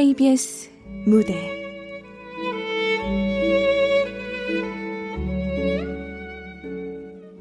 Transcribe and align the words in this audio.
KBS 0.00 0.70
무대. 1.04 1.34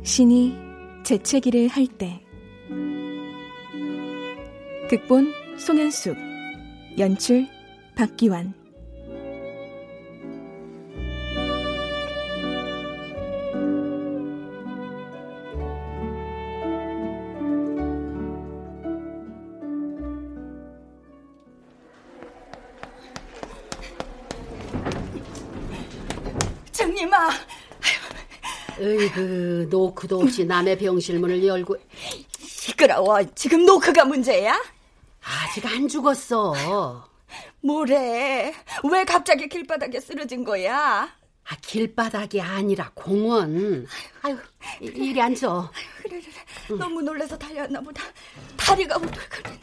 신이 0.04 0.58
재채기를 1.06 1.70
할 1.70 1.88
때. 1.88 2.20
극본 4.90 5.32
송현숙. 5.58 6.18
연출 6.98 7.48
박기환 7.96 8.54
으이그 29.90 30.06
노크도 30.10 30.22
없이 30.22 30.46
남의 30.46 30.78
병실문을 30.78 31.44
열고 31.46 31.76
시끄러워. 32.40 33.24
지금 33.36 33.66
노크가 33.66 34.06
문제야? 34.06 34.54
아직 35.22 35.66
안 35.66 35.88
죽었어. 35.88 37.10
뭐래? 37.62 38.54
왜 38.90 39.06
갑자기 39.06 39.48
길바닥에 39.50 40.00
쓰러진 40.00 40.44
거야? 40.44 41.10
아 41.52 41.56
길바닥이 41.62 42.40
아니라 42.42 42.92
공원. 42.94 43.88
아유 44.22 44.38
이리 44.80 45.20
앉아. 45.20 45.72
그래 46.04 46.22
그래 46.22 46.34
응. 46.72 46.78
너무 46.78 47.02
놀라서 47.02 47.38
달려왔나 47.38 47.82
보다. 47.82 48.04
다리가 48.58 48.98
우글거리네. 48.98 49.62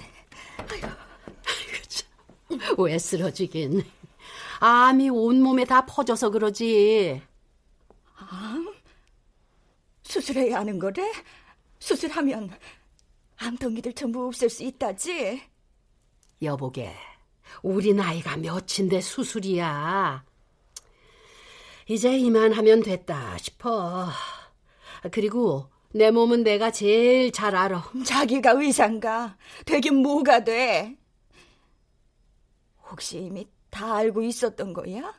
아유. 0.73 0.83
아이고 2.61 2.85
왜 2.85 2.99
쓰러지긴. 2.99 3.85
암이 4.59 5.11
온몸에 5.11 5.65
다 5.65 5.85
퍼져서 5.87 6.31
그러지. 6.31 7.23
암? 8.17 8.56
수술해야 10.21 10.61
하는 10.61 10.79
거래? 10.79 11.13
수술하면 11.79 12.51
암덩이들 13.37 13.93
전부 13.93 14.27
없앨 14.27 14.49
수 14.49 14.63
있다지? 14.63 15.43
여보게, 16.41 16.91
우리 17.63 17.93
나이가 17.93 18.37
몇인데 18.39 19.01
수술이야. 19.03 20.25
이제 21.89 22.17
이만하면 22.17 22.83
됐다 22.83 23.37
싶어. 23.39 24.09
그리고 25.13 25.71
내 25.93 26.11
몸은 26.11 26.43
내가 26.45 26.71
제일 26.71 27.31
잘 27.31 27.55
알아. 27.55 27.93
자기가 28.05 28.53
의사인가? 28.53 29.37
되긴 29.67 29.97
뭐가 29.97 30.45
돼? 30.45 30.97
혹시 32.91 33.19
이미 33.19 33.47
다 33.71 33.97
알고 33.97 34.23
있었던 34.23 34.73
거야? 34.73 35.15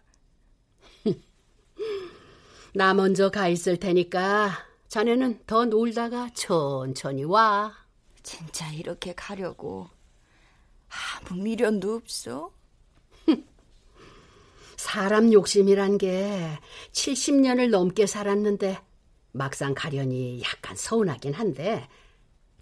나 2.74 2.94
먼저 2.96 3.30
가 3.30 3.48
있을 3.48 3.78
테니까 3.78 4.68
자네는 4.88 5.44
더 5.46 5.66
놀다가 5.66 6.30
천천히 6.34 7.24
와. 7.24 7.74
진짜 8.24 8.70
이렇게 8.72 9.14
가려고 9.14 9.90
아무 11.30 11.42
미련도 11.42 11.96
없어? 11.96 12.52
사람 14.78 15.32
욕심이란 15.32 15.98
게 15.98 16.60
70년을 16.92 17.70
넘게 17.70 18.06
살았는데 18.06 18.80
막상 19.32 19.74
가려니 19.74 20.42
약간 20.44 20.76
서운하긴 20.76 21.34
한데 21.34 21.88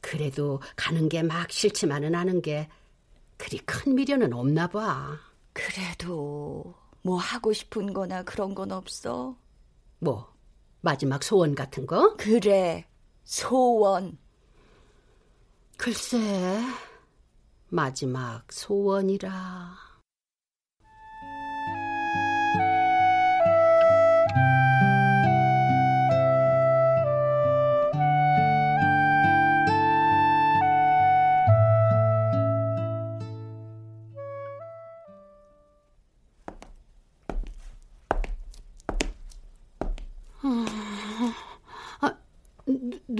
그래도 0.01 0.61
가는 0.75 1.09
게 1.09 1.23
막 1.23 1.51
싫지만은 1.51 2.13
않은 2.15 2.41
게 2.41 2.69
그리 3.37 3.57
큰 3.59 3.95
미련은 3.95 4.33
없나 4.33 4.67
봐. 4.67 5.17
그래도 5.53 6.75
뭐 7.01 7.17
하고 7.17 7.53
싶은 7.53 7.94
거나 7.94 8.23
그런 8.23 8.53
건 8.55 8.71
없어? 8.71 9.35
뭐 10.00 10.34
마지막 10.85 11.23
소원 11.23 11.56
같은 11.56 11.88
거? 11.88 12.16
그래, 12.16 12.88
소원. 13.23 14.19
글쎄, 15.78 16.62
마지막 17.69 18.44
소원이라. 18.51 19.84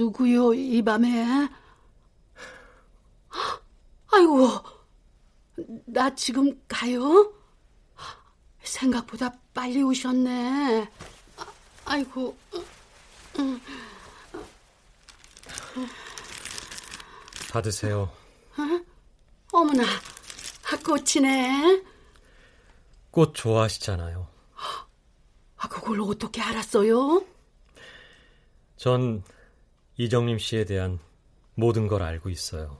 누구요, 0.06 0.54
이 0.54 0.82
밤에? 0.82 1.48
아이고, 4.12 4.48
나 5.86 6.14
지금 6.14 6.60
가요? 6.68 7.32
생각보다 8.62 9.32
빨리 9.52 9.82
오셨네. 9.82 10.88
아이고. 11.86 12.36
받으세요. 17.50 18.02
어? 18.58 18.84
어머나, 19.52 19.82
꽃이네. 20.84 21.82
꽃 23.10 23.34
좋아하시잖아요. 23.34 24.28
아, 25.56 25.68
그걸 25.68 26.00
어떻게 26.02 26.40
알았어요? 26.42 27.24
전 28.76 29.24
이정림 29.98 30.38
씨에 30.38 30.64
대한 30.64 30.98
모든 31.54 31.86
걸 31.88 32.02
알고 32.02 32.28
있어요. 32.28 32.78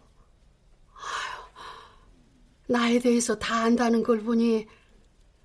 나에 2.68 2.98
대해서 2.98 3.38
다 3.38 3.62
안다는 3.62 4.02
걸 4.02 4.20
보니 4.22 4.66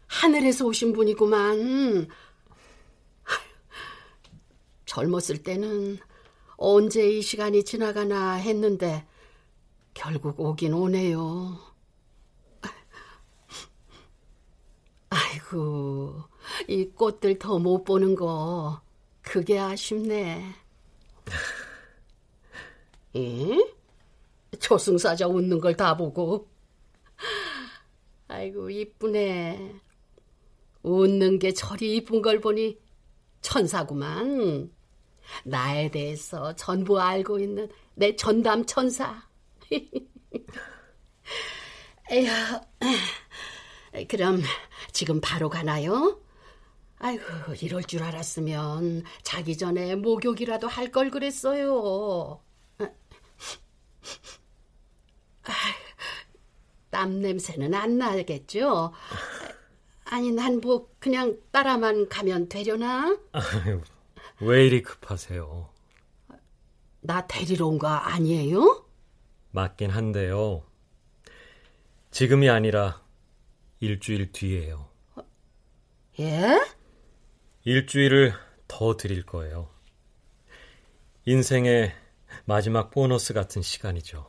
하늘에서 0.07 0.65
오신 0.65 0.93
분이구만. 0.93 2.07
젊었을 4.85 5.43
때는 5.43 5.99
언제 6.57 7.07
이 7.09 7.21
시간이 7.21 7.63
지나가나 7.63 8.33
했는데 8.33 9.07
결국 9.93 10.39
오긴 10.39 10.73
오네요. 10.73 11.57
아이고, 15.09 16.23
이 16.67 16.85
꽃들 16.95 17.39
더 17.39 17.59
못 17.59 17.83
보는 17.83 18.15
거 18.15 18.81
그게 19.21 19.59
아쉽네. 19.59 20.53
예? 23.15 23.57
초승사자 24.59 25.27
웃는 25.27 25.59
걸 25.59 25.75
다 25.75 25.95
보고. 25.97 26.47
아이고, 28.27 28.69
이쁘네. 28.69 29.75
웃는 30.83 31.39
게 31.39 31.53
저리 31.53 31.97
이쁜 31.97 32.21
걸 32.21 32.39
보니 32.39 32.79
천사구만. 33.41 34.71
나에 35.45 35.89
대해서 35.91 36.55
전부 36.55 36.99
알고 36.99 37.39
있는 37.39 37.69
내 37.95 38.15
전담 38.15 38.65
천사. 38.65 39.27
에휴, 42.11 42.29
그럼 44.07 44.41
지금 44.91 45.19
바로 45.21 45.49
가나요? 45.49 46.19
아이고, 46.99 47.23
이럴 47.61 47.83
줄 47.83 48.03
알았으면 48.03 49.03
자기 49.23 49.57
전에 49.57 49.95
목욕이라도 49.95 50.67
할 50.67 50.91
걸 50.91 51.09
그랬어요. 51.09 52.41
땀 56.89 57.21
냄새는 57.21 57.73
안 57.73 57.97
나겠죠? 57.97 58.93
아니, 60.05 60.31
난 60.31 60.59
뭐 60.59 60.89
그냥 60.99 61.37
따라만 61.51 62.09
가면 62.09 62.49
되려나? 62.49 63.17
아유, 63.31 63.81
왜 64.41 64.67
이리 64.67 64.81
급하세요? 64.81 65.69
나 67.01 67.25
데리러 67.27 67.67
온 67.67 67.79
거 67.79 67.87
아니에요? 67.87 68.85
맞긴 69.51 69.89
한데요. 69.89 70.63
지금이 72.11 72.49
아니라 72.49 73.01
일주일 73.79 74.31
뒤에요. 74.31 74.89
예? 76.19 76.59
일주일을 77.63 78.33
더 78.67 78.97
드릴 78.97 79.25
거예요. 79.25 79.69
인생의 81.25 81.93
마지막 82.45 82.89
보너스 82.91 83.33
같은 83.33 83.61
시간이죠. 83.61 84.25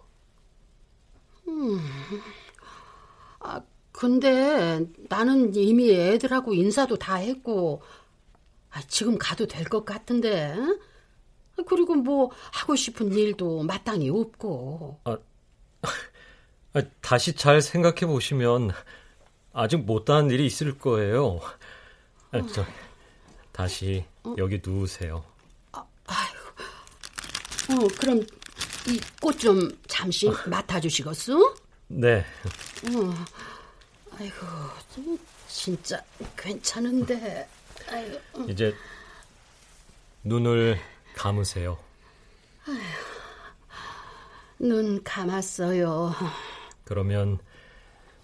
음, 1.48 1.78
아, 3.40 3.60
근데 3.92 4.80
나는 5.08 5.54
이미 5.54 5.90
애들하고 5.92 6.54
인사도 6.54 6.96
다 6.96 7.16
했고, 7.16 7.82
아, 8.70 8.80
지금 8.88 9.18
가도 9.18 9.46
될 9.46 9.64
것 9.66 9.84
같은데. 9.84 10.54
그리고 11.66 11.94
뭐 11.94 12.30
하고 12.52 12.74
싶은 12.76 13.12
일도 13.12 13.62
마땅히 13.64 14.08
없고. 14.10 15.00
아, 15.04 15.18
아, 16.74 16.82
다시 17.00 17.34
잘 17.34 17.60
생각해 17.60 18.06
보시면 18.06 18.72
아직 19.52 19.78
못다한 19.78 20.30
일이 20.30 20.46
있을 20.46 20.78
거예요. 20.78 21.40
아, 22.32 22.40
저, 22.54 22.64
다시 23.52 24.04
여기 24.38 24.60
누우세요. 24.64 25.24
아, 25.72 25.84
아유. 26.06 26.41
어, 27.70 27.88
그럼 27.98 28.20
이 28.88 29.00
꽃 29.20 29.38
좀 29.38 29.70
잠시 29.88 30.28
맡아주시겠어? 30.46 31.54
네. 31.88 32.18
어, 32.88 33.14
아이고, 34.18 34.36
진짜 35.48 36.02
괜찮은데. 36.36 37.48
아이고. 37.88 38.44
이제 38.48 38.74
눈을 40.24 40.78
감으세요. 41.14 41.78
아휴, 42.66 42.78
눈 44.58 45.02
감았어요. 45.04 46.14
그러면 46.84 47.38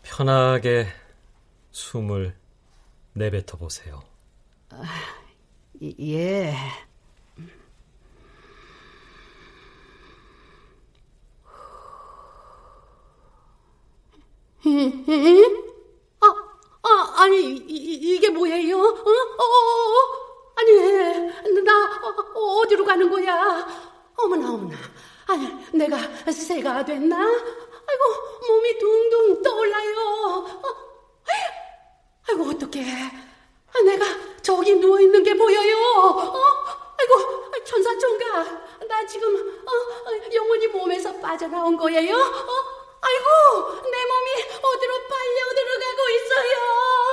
편하게 0.02 0.88
숨을 1.70 2.36
내뱉어 3.12 3.56
보세요. 3.58 4.02
아, 4.70 4.82
예. 6.00 6.54
아, 16.20 16.26
아, 16.82 17.14
아니, 17.22 17.40
이, 17.56 18.14
이게 18.14 18.28
뭐예요? 18.28 18.78
어? 18.78 18.82
어, 18.82 18.90
어, 18.90 19.44
어? 19.44 20.52
아니, 20.56 21.62
나 21.62 22.00
어, 22.34 22.66
디로 22.68 22.84
가는 22.84 23.08
거야? 23.08 23.66
어머나, 24.16 24.52
어머나. 24.52 24.76
아니, 25.26 25.48
내가 25.72 25.96
새가 26.32 26.84
됐나? 26.84 27.16
아이고, 27.16 28.48
몸이 28.48 28.78
둥둥 28.78 29.42
떠올라요. 29.42 30.46
아이고, 32.28 32.44
어떡해. 32.50 32.84
내가 33.84 34.04
저기 34.42 34.74
누워있는 34.74 35.22
게 35.22 35.34
보여요. 35.34 35.76
어? 35.98 36.34
아이고, 36.98 37.64
천사총각. 37.64 38.88
나 38.88 39.06
지금, 39.06 39.36
어, 39.36 40.34
영혼이 40.34 40.66
몸에서 40.68 41.14
빠져나온 41.20 41.76
거예요? 41.76 42.16
어? 42.16 42.67
아이고, 43.00 43.80
내 43.90 44.04
몸이 44.04 44.28
어디로 44.62 45.08
빨려 45.08 45.54
들어가고 45.54 46.08
있어요. 46.10 47.07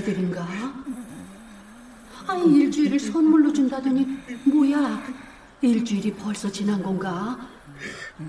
애들인가? 0.00 0.46
아니, 2.26 2.56
일주일을 2.56 2.98
선물로 2.98 3.52
준다더니, 3.52 4.06
뭐야? 4.44 5.02
일주일이 5.60 6.14
벌써 6.14 6.50
지난 6.50 6.82
건가? 6.82 7.38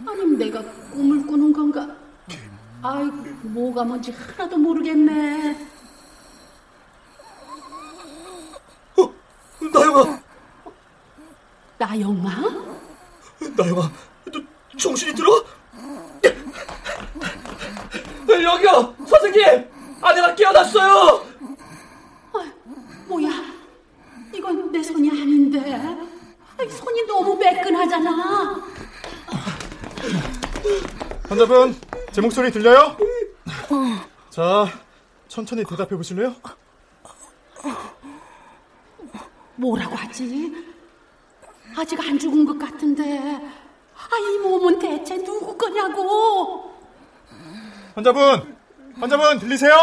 아니면 0.05 0.37
내가 0.37 0.61
꿈을 0.91 1.25
꾸는 1.25 1.53
건가? 1.53 1.95
아이고, 2.81 3.15
뭐가 3.43 3.83
뭔지 3.85 4.11
하나도 4.11 4.57
모르겠네. 4.57 5.67
어, 8.97 9.13
나영아! 9.73 10.21
나영아? 11.77 12.29
나영아, 13.57 13.91
너 14.31 14.41
정신이 14.77 15.13
들어? 15.15 15.43
여기요, 18.43 18.95
선생님! 19.07 19.69
아내가 20.01 20.35
깨어났어요! 20.35 21.30
아, 23.11 23.13
뭐야? 23.13 23.29
이건 24.33 24.71
내 24.71 24.81
손이 24.81 25.09
아닌데. 25.09 25.59
손이 26.69 27.05
너무 27.05 27.35
매끈하잖아. 27.35 28.61
환자분, 31.27 31.75
제 32.13 32.21
목소리 32.21 32.49
들려요? 32.51 32.95
자, 34.29 34.65
천천히 35.27 35.65
대답해 35.65 35.97
보실래요? 35.97 36.33
뭐라고 39.57 39.95
하지? 39.95 40.53
아직 41.75 41.99
안 41.99 42.17
죽은 42.17 42.45
것 42.45 42.57
같은데. 42.57 43.03
아, 43.93 44.17
이 44.17 44.37
몸은 44.39 44.79
대체 44.79 45.21
누구 45.21 45.57
거냐고. 45.57 46.71
환자분, 47.93 48.55
환자분 48.99 49.39
들리세요? 49.39 49.75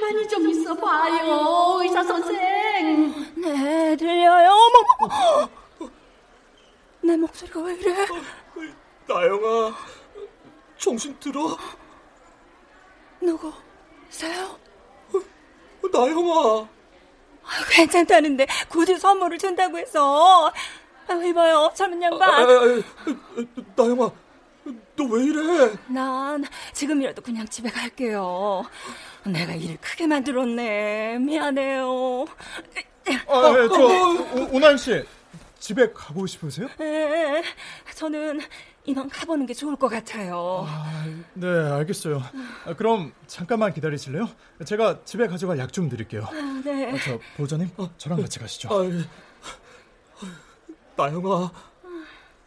아, 0.00 0.06
가만히 0.06 0.28
좀 0.28 0.48
있어 0.48 0.74
봐요, 0.74 1.78
의사 1.82 2.02
선생. 2.02 3.12
네, 3.36 3.96
들려요. 3.96 4.50
어머, 4.50 5.48
내 7.02 7.16
목소리가 7.16 7.60
왜 7.60 7.74
이래? 7.74 8.06
나영아, 9.06 9.74
정신 10.78 11.14
들어? 11.20 11.56
누구 13.20 13.52
세요? 14.08 14.56
어, 15.12 15.88
나영아. 15.92 16.68
아, 17.42 17.64
괜찮다는데 17.70 18.46
굳이 18.68 18.96
선물을 18.98 19.38
준다고 19.38 19.76
해서 19.78 20.52
아, 21.08 21.14
이봐요 21.14 21.72
젊은 21.74 22.00
양반 22.02 22.28
아, 22.30 22.36
아, 22.36 22.42
아, 22.44 22.82
나영아 23.74 24.10
너 24.94 25.04
왜 25.10 25.24
이래 25.24 25.72
난 25.88 26.44
지금이라도 26.74 27.22
그냥 27.22 27.48
집에 27.48 27.70
갈게요 27.70 28.62
내가 29.24 29.54
일을 29.54 29.76
크게 29.80 30.06
만들었네 30.06 31.18
미안해요 31.18 32.24
아, 33.28 33.52
네, 33.52 33.68
저 33.68 34.46
오나영 34.52 34.76
씨 34.76 35.04
집에 35.58 35.92
가고 35.92 36.26
싶으세요? 36.26 36.68
네, 36.78 37.42
저는 37.94 38.40
이만 38.86 39.08
가보는 39.10 39.44
게 39.44 39.52
좋을 39.52 39.76
것 39.76 39.88
같아요. 39.88 40.64
아, 40.66 41.04
네, 41.34 41.46
알겠어요. 41.46 42.22
아, 42.64 42.74
그럼 42.74 43.12
잠깐만 43.26 43.74
기다리실래요? 43.74 44.26
제가 44.64 45.00
집에 45.04 45.26
가져갈 45.26 45.58
약 45.58 45.70
좀 45.70 45.90
드릴게요. 45.90 46.24
아, 46.26 46.62
네. 46.64 46.92
아, 46.92 46.96
저 47.04 47.18
보호자님, 47.36 47.68
어, 47.76 47.90
저랑 47.98 48.22
같이 48.22 48.38
가시죠. 48.38 48.68
아, 48.72 48.84
예. 48.86 49.04
나영아, 50.96 51.52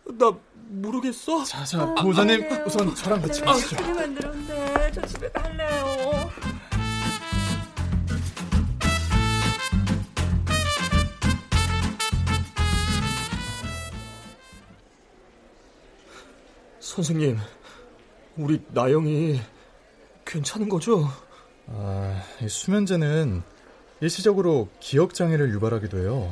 나 0.06 0.32
모르겠어. 0.70 1.44
자, 1.44 1.64
자, 1.66 1.86
보호자님, 1.96 2.52
아, 2.52 2.64
우선 2.66 2.96
저랑 2.96 3.22
같이 3.22 3.42
네, 3.42 3.46
가시죠. 3.46 3.76
크게 3.78 3.94
만들었는데 3.94 4.92
저 4.96 5.02
집에 5.06 5.30
갈래요. 5.30 6.03
선생님, 16.94 17.40
우리 18.38 18.62
나영이 18.70 19.42
괜찮은 20.26 20.70
거죠? 20.70 21.10
아, 21.66 22.22
수면제는 22.48 23.42
일시적으로 24.00 24.70
기억 24.80 25.16
장애를 25.16 25.50
유발하기도 25.54 25.98
해요. 25.98 26.32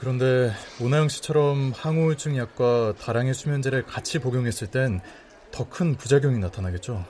그런데 0.00 0.50
오나영 0.80 1.10
씨처럼 1.10 1.74
항우울증 1.76 2.34
약과 2.38 2.94
다량의 2.98 3.34
수면제를 3.34 3.84
같이 3.84 4.20
복용했을 4.20 4.68
땐 4.70 5.02
더 5.50 5.68
큰 5.68 5.96
부작용이 5.98 6.38
나타나겠죠. 6.38 7.04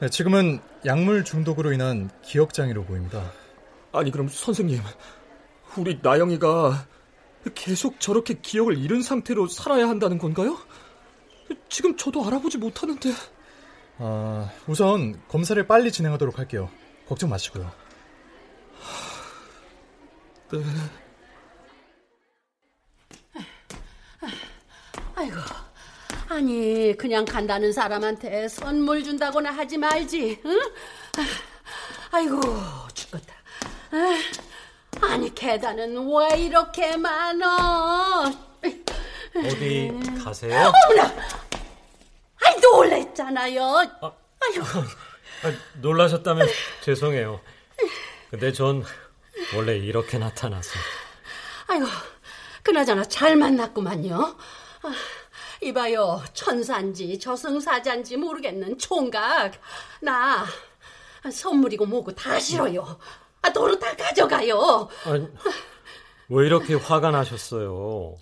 네, 0.00 0.08
지금은 0.08 0.60
약물 0.86 1.24
중독으로 1.24 1.74
인한 1.74 2.10
기억 2.22 2.54
장애로 2.54 2.84
보입니다. 2.84 3.30
아니 3.92 4.10
그럼 4.10 4.28
선생님, 4.28 4.80
우리 5.76 6.00
나영이가 6.02 6.86
계속 7.54 8.00
저렇게 8.00 8.38
기억을 8.40 8.78
잃은 8.78 9.02
상태로 9.02 9.48
살아야 9.48 9.86
한다는 9.86 10.16
건가요? 10.16 10.56
지금 11.68 11.96
저도 11.96 12.24
알아보지 12.26 12.58
못하는데. 12.58 13.10
아, 13.98 14.50
우선 14.66 15.20
검사를 15.28 15.64
빨리 15.66 15.92
진행하도록 15.92 16.38
할게요. 16.38 16.70
걱정 17.06 17.30
마시고요. 17.30 17.70
네. 20.52 20.60
아이고, 25.16 25.36
아니 26.28 26.96
그냥 26.96 27.24
간다는 27.24 27.72
사람한테 27.72 28.48
선물 28.48 29.04
준다거나 29.04 29.50
하지 29.50 29.78
말지, 29.78 30.40
응? 30.44 30.60
아이고 32.10 32.40
죽겠다. 32.94 33.34
아니 35.02 35.34
계단은 35.34 35.96
왜 36.08 36.40
이렇게 36.40 36.96
많어? 36.96 38.24
어디 39.36 39.90
가세요? 40.24 40.72
어머나! 40.86 41.14
했잖아요. 43.14 43.64
아, 44.00 44.12
아유. 44.40 44.62
아, 45.44 45.52
놀라셨다면 45.80 46.48
죄송해요. 46.82 47.40
근데 48.30 48.52
전 48.52 48.84
원래 49.54 49.76
이렇게 49.76 50.18
나타나서. 50.18 50.70
아유, 51.68 51.86
그나저나 52.62 53.04
잘 53.04 53.36
만났구만요. 53.36 54.36
아, 54.82 54.94
이봐요, 55.62 56.22
천사인지 56.34 57.18
저승사자인지 57.18 58.16
모르겠는 58.16 58.78
총각. 58.78 59.52
나 60.00 60.44
선물이고 61.30 61.86
뭐고 61.86 62.14
다 62.14 62.38
싫어요. 62.38 62.98
아, 63.42 63.52
도로 63.52 63.78
다 63.78 63.94
가져가요. 63.96 64.88
아니, 65.04 65.28
왜 66.28 66.46
이렇게 66.46 66.74
화가 66.74 67.10
나셨어요? 67.10 68.16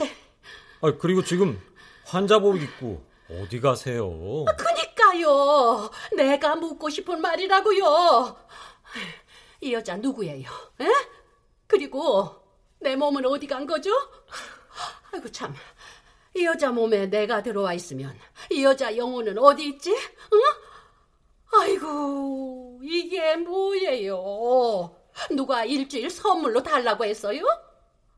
아, 0.83 0.93
그리고 0.99 1.23
지금 1.23 1.61
환자복 2.07 2.61
입고 2.61 3.03
어디 3.31 3.61
가세요? 3.61 4.45
아, 4.49 4.57
그니까요. 4.57 5.91
내가 6.17 6.57
묻고 6.57 6.91
싶은 6.91 7.21
말이라고요. 7.21 8.37
이 9.61 9.73
여자 9.73 9.97
누구예요? 9.97 10.51
에? 10.81 10.87
그리고 11.69 12.29
내 12.81 12.97
몸은 12.97 13.25
어디 13.27 13.47
간 13.47 13.65
거죠? 13.65 13.91
아이고 15.12 15.31
참. 15.31 15.55
이 16.35 16.45
여자 16.45 16.73
몸에 16.73 17.07
내가 17.07 17.43
들어와 17.43 17.75
있으면 17.75 18.19
이 18.51 18.65
여자 18.65 18.97
영혼은 18.97 19.39
어디 19.39 19.67
있지? 19.69 19.93
응? 19.93 20.41
아이고 21.61 22.81
이게 22.83 23.37
뭐예요? 23.37 24.97
누가 25.31 25.65
일주일 25.65 26.11
선물로 26.11 26.62
달라고 26.62 27.05
했어요? 27.05 27.45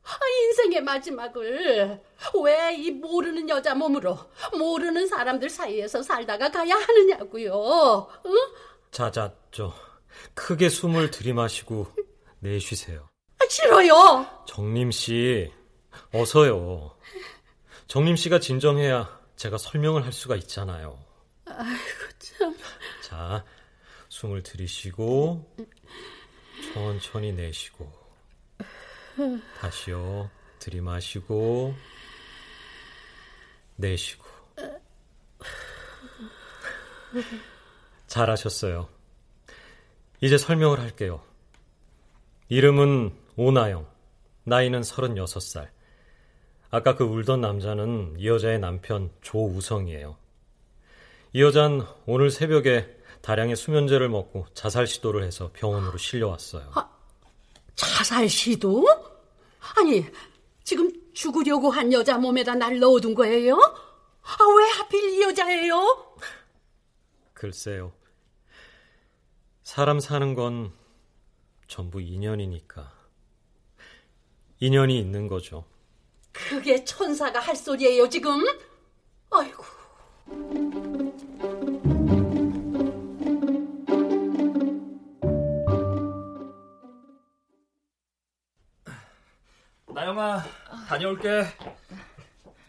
아, 0.05 0.19
인생의 0.43 0.83
마지막을 0.83 2.01
왜 2.43 2.75
이 2.77 2.91
모르는 2.91 3.49
여자 3.49 3.75
몸으로 3.75 4.19
모르는 4.57 5.07
사람들 5.07 5.49
사이에서 5.49 6.03
살다가 6.03 6.51
가야 6.51 6.75
하느냐고요? 6.75 8.09
응? 8.27 8.33
자자 8.91 9.33
저 9.51 9.73
크게 10.35 10.69
숨을 10.69 11.11
들이마시고 11.11 11.87
내쉬세요. 12.41 13.09
아, 13.39 13.47
싫어요. 13.49 14.27
정림 14.47 14.91
씨, 14.91 15.51
어서요. 16.13 16.97
정림 17.87 18.17
씨가 18.17 18.41
진정해야 18.41 19.21
제가 19.37 19.57
설명을 19.59 20.05
할 20.05 20.13
수가 20.13 20.37
있잖아요. 20.37 20.99
아이고 21.47 22.19
참. 22.19 22.57
자, 23.03 23.45
숨을 24.09 24.43
들이쉬고 24.43 25.57
천천히 26.73 27.33
내쉬고 27.33 27.91
다시요. 29.61 30.31
들이마시고 30.59 31.75
내쉬고 33.77 34.25
잘하셨어요. 38.07 38.89
이제 40.21 40.39
설명을 40.39 40.81
할게요. 40.81 41.23
이름은 42.49 43.13
오나영, 43.37 43.87
나이는 44.45 44.81
36살. 44.81 45.69
아까 46.71 46.97
그 46.97 47.05
울던 47.05 47.41
남자는 47.41 48.17
이 48.19 48.29
여자의 48.29 48.59
남편 48.59 49.11
조우성이에요. 49.23 50.17
이 51.35 51.43
여잔 51.43 51.87
오늘 52.07 52.31
새벽에 52.31 52.97
다량의 53.21 53.57
수면제를 53.57 54.09
먹고 54.09 54.47
자살 54.55 54.87
시도를 54.87 55.25
해서 55.25 55.51
병원으로 55.53 55.99
실려왔어요. 55.99 56.71
아, 56.75 56.89
자살 57.75 58.29
시도? 58.29 58.87
아니, 59.77 60.05
지금 60.63 60.91
죽으려고 61.13 61.71
한 61.71 61.93
여자 61.93 62.19
몸에다 62.19 62.55
날 62.55 62.79
넣어둔 62.79 63.15
거예요? 63.15 63.57
아, 63.57 64.37
왜 64.57 64.65
하필 64.79 65.11
이 65.11 65.23
여자예요? 65.23 66.17
글쎄요. 67.33 67.93
사람 69.63 70.01
사는 70.01 70.35
건 70.35 70.73
전부 71.69 72.01
인연이니까. 72.01 72.93
인연이 74.61 74.99
있는 74.99 75.29
거죠. 75.29 75.65
그게 76.33 76.85
천사가 76.85 77.41
할 77.41 77.55
소리예요, 77.57 78.09
지금? 78.09 78.45
아이고. 79.31 79.65
영아, 90.15 90.45
다녀올게. 90.89 91.45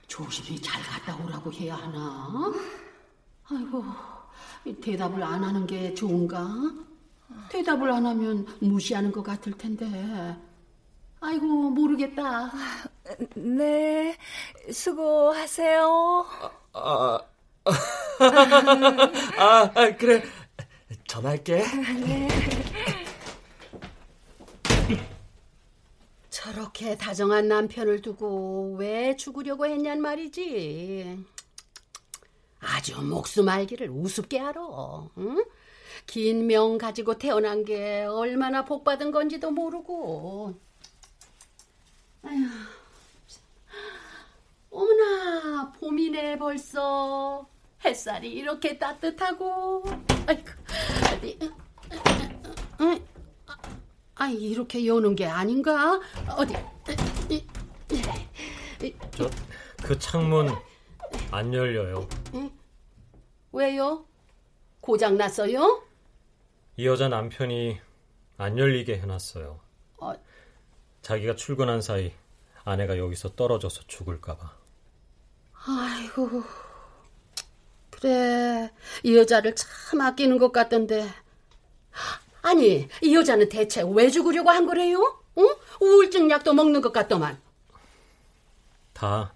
조심히 0.08 0.60
잘 0.60 0.82
갔다 0.82 1.16
오라고 1.24 1.54
해야 1.54 1.76
하나? 1.76 2.52
아이고, 3.48 3.84
대답을 4.82 5.22
안 5.22 5.44
하는 5.44 5.68
게 5.68 5.94
좋은가? 5.94 6.48
대답을 7.50 7.92
안 7.92 8.06
하면 8.08 8.48
무시하는 8.60 9.12
것 9.12 9.22
같을 9.22 9.54
텐데. 9.54 10.36
아이고, 11.22 11.46
모르겠다. 11.70 12.52
네, 13.36 14.18
수고하세요. 14.72 16.26
아, 16.74 16.80
아, 16.80 17.20
아, 19.38 19.72
아 19.76 19.96
그래. 19.98 20.24
전화할게. 21.08 21.64
네. 22.06 22.65
저렇게 26.76 26.98
다정한 26.98 27.48
남편을 27.48 28.02
두고 28.02 28.76
왜 28.78 29.16
죽으려고 29.16 29.66
했냔 29.66 30.02
말이지. 30.02 31.24
아주 32.60 33.02
목숨 33.02 33.48
알기를 33.48 33.90
우습게 33.90 34.40
알아. 34.42 34.62
응? 35.18 35.46
긴 36.06 36.48
명 36.48 36.78
가지고 36.78 37.18
태어난 37.18 37.64
게 37.64 38.04
얼마나 38.04 38.66
복 38.66 38.84
받은 38.84 39.12
건지도 39.12 39.52
모르고. 39.52 40.54
아휴, 42.24 42.44
어머나 44.70 45.72
봄이네 45.80 46.38
벌써. 46.38 47.48
햇살이 47.86 48.34
이렇게 48.34 48.78
따뜻하고. 48.78 49.84
아이고. 50.28 50.50
응? 52.82 53.06
아, 54.16 54.28
이렇게 54.28 54.86
여는 54.86 55.16
게 55.16 55.26
아닌가? 55.26 56.00
어디? 56.38 56.56
저, 59.12 59.30
그 59.84 59.98
창문 60.00 60.50
안 61.32 61.54
열려요. 61.54 62.08
왜요? 63.52 64.06
고장 64.80 65.18
났어요? 65.18 65.84
이 66.78 66.86
여자 66.86 67.10
남편이 67.10 67.80
안 68.38 68.58
열리게 68.58 69.00
해놨어요. 69.00 69.60
어... 69.98 70.14
자기가 71.02 71.36
출근한 71.36 71.82
사이 71.82 72.14
아내가 72.64 72.98
여기서 72.98 73.36
떨어져서 73.36 73.84
죽을까봐. 73.88 74.52
아이고, 75.68 76.44
그래. 77.92 78.72
이 79.04 79.16
여자를 79.16 79.56
참 79.56 80.02
아끼는 80.02 80.38
것 80.38 80.52
같던데. 80.52 81.08
아니, 82.56 82.88
이 83.02 83.14
여자는 83.14 83.50
대체 83.50 83.84
왜 83.86 84.10
죽으려고 84.10 84.50
한 84.50 84.66
거래요? 84.66 85.22
응? 85.38 85.56
우울증 85.82 86.30
약도 86.32 86.54
먹는 86.54 86.80
것 86.80 86.94
같더만. 86.94 87.38
다 88.94 89.34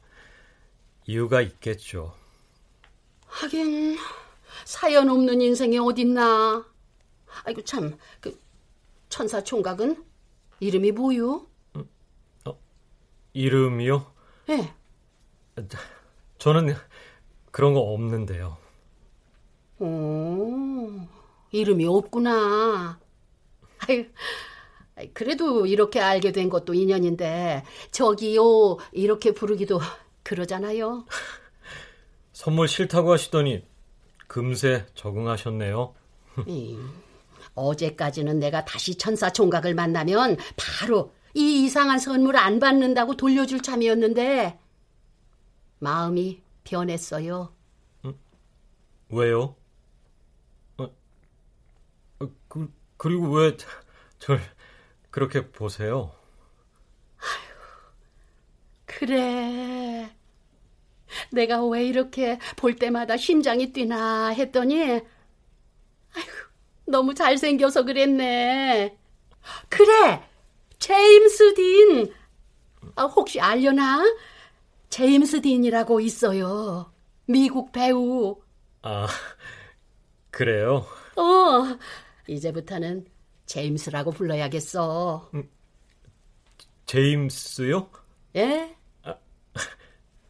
이유가 1.06 1.42
있겠죠. 1.42 2.14
하긴 3.28 3.98
사연 4.64 5.10
없는 5.10 5.42
인생이 5.42 5.78
어딨나. 5.80 6.66
아이고 7.44 7.62
참, 7.66 7.98
그 8.22 8.40
천사 9.10 9.44
총각은 9.44 10.02
이름이 10.62 10.94
뭐요? 10.94 11.46
음, 11.76 11.90
어, 12.46 12.58
이름이요? 13.34 14.14
네. 14.48 14.74
저는 16.38 16.74
그런 17.52 17.74
거 17.74 17.82
없는데요. 17.82 18.58
오, 19.80 21.02
이름이 21.52 21.86
없구나. 21.86 22.98
아유, 23.90 25.10
그래도 25.14 25.66
이렇게 25.66 26.00
알게 26.00 26.32
된 26.32 26.50
것도 26.50 26.74
인연인데 26.74 27.64
저기요 27.92 28.78
이렇게 28.92 29.34
부르기도 29.34 29.80
그러잖아요. 30.24 31.06
선물 32.34 32.68
싫다고 32.68 33.12
하시더니 33.14 33.64
금세 34.28 34.86
적응하셨네요. 34.96 35.94
음, 36.48 37.02
어제까지는 37.56 38.40
내가 38.40 38.64
다시 38.64 38.96
천사 38.96 39.32
총각을 39.32 39.74
만나면 39.74 40.38
바로 40.56 41.12
이 41.34 41.64
이상한 41.66 42.00
선물 42.00 42.38
안 42.38 42.60
받는다고 42.60 43.16
돌려줄 43.16 43.62
참이었는데 43.62 44.58
마음이 45.80 46.42
변했어요. 46.64 47.54
음? 48.06 48.14
왜요? 49.10 49.56
그, 53.00 53.10
그리고 53.10 53.30
왜 53.36 53.58
절 54.20 54.40
그렇게 55.12 55.50
보세요? 55.52 56.12
아휴, 57.20 57.56
그래. 58.86 60.10
내가 61.32 61.66
왜 61.66 61.86
이렇게 61.86 62.40
볼 62.56 62.76
때마다 62.76 63.18
심장이 63.18 63.72
뛰나 63.72 64.28
했더니, 64.30 64.82
아이고, 64.84 66.32
너무 66.88 67.14
잘생겨서 67.14 67.84
그랬네. 67.86 68.98
그래! 69.70 70.24
제임스 70.80 71.54
딘! 71.56 72.14
아, 72.96 73.06
혹시 73.06 73.40
알려나? 73.42 74.04
제임스 74.90 75.42
딘이라고 75.42 76.02
있어요. 76.02 76.92
미국 77.28 77.72
배우. 77.72 78.42
아, 78.82 79.08
그래요? 80.32 80.86
어, 81.16 81.78
이제부터는 82.30 83.06
제임스라고 83.46 84.12
불러야겠어. 84.12 85.32
음, 85.34 85.50
제임스요? 86.86 87.90
예? 88.36 88.76
아, 89.04 89.16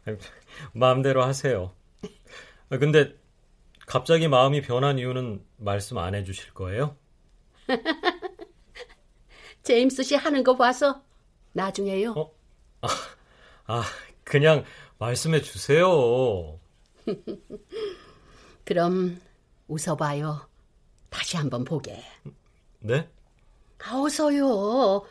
마음대로 0.72 1.22
하세요. 1.22 1.74
아, 2.70 2.78
근데 2.78 3.14
갑자기 3.86 4.28
마음이 4.28 4.62
변한 4.62 4.98
이유는 4.98 5.44
말씀 5.56 5.98
안 5.98 6.14
해주실 6.14 6.54
거예요? 6.54 6.96
제임스 9.62 10.02
씨 10.02 10.14
하는 10.14 10.42
거 10.42 10.56
봐서 10.56 11.02
나중에요. 11.52 12.12
어? 12.12 12.32
아, 12.80 12.88
아, 13.66 13.82
그냥 14.24 14.64
말씀해 14.98 15.42
주세요. 15.42 16.58
그럼 18.64 19.20
웃어봐요. 19.68 20.49
다시 21.10 21.36
한번 21.36 21.64
보게. 21.64 22.02
네? 22.78 23.10
아, 23.84 24.00
어서요. 24.00 25.04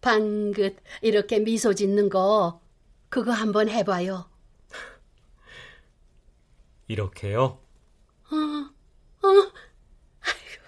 방긋 0.00 0.76
이렇게 1.02 1.40
미소 1.40 1.74
짓는 1.74 2.08
거 2.08 2.60
그거 3.08 3.32
한번 3.32 3.68
해봐요. 3.68 4.30
이렇게요? 6.86 7.58
어, 8.30 8.36
어. 8.36 9.52
아이고. 10.20 10.62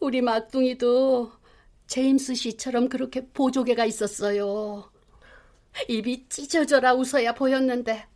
우리 0.00 0.22
막둥이도 0.22 1.30
제임스 1.86 2.34
씨처럼 2.34 2.88
그렇게 2.88 3.28
보조개가 3.28 3.84
있었어요. 3.84 4.90
입이 5.88 6.28
찢어져라 6.28 6.94
웃어야 6.94 7.34
보였는데 7.34 8.08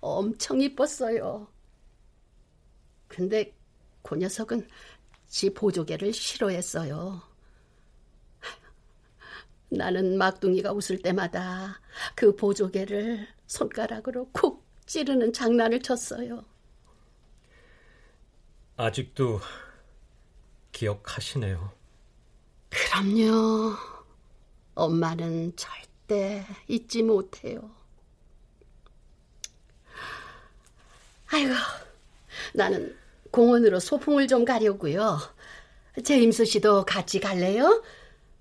엄청 0.00 0.60
이뻤어요. 0.60 1.48
근데 3.14 3.54
그 4.02 4.16
녀석은 4.16 4.68
지 5.28 5.54
보조개를 5.54 6.12
싫어했어요. 6.12 7.22
나는 9.68 10.18
막둥이가 10.18 10.72
웃을 10.72 11.00
때마다 11.00 11.80
그 12.16 12.34
보조개를 12.34 13.28
손가락으로 13.46 14.28
콕 14.32 14.66
찌르는 14.86 15.32
장난을 15.32 15.80
쳤어요. 15.80 16.44
아직도 18.76 19.40
기억하시네요. 20.72 21.72
그럼요. 22.68 23.76
엄마는 24.74 25.54
절대 25.54 26.44
잊지 26.66 27.04
못해요. 27.04 27.70
아이고, 31.28 31.54
나는 32.52 33.03
공원으로 33.34 33.80
소풍을 33.80 34.28
좀 34.28 34.44
가려고요. 34.44 35.18
제임스 36.04 36.44
씨도 36.44 36.84
같이 36.84 37.18
갈래요? 37.18 37.82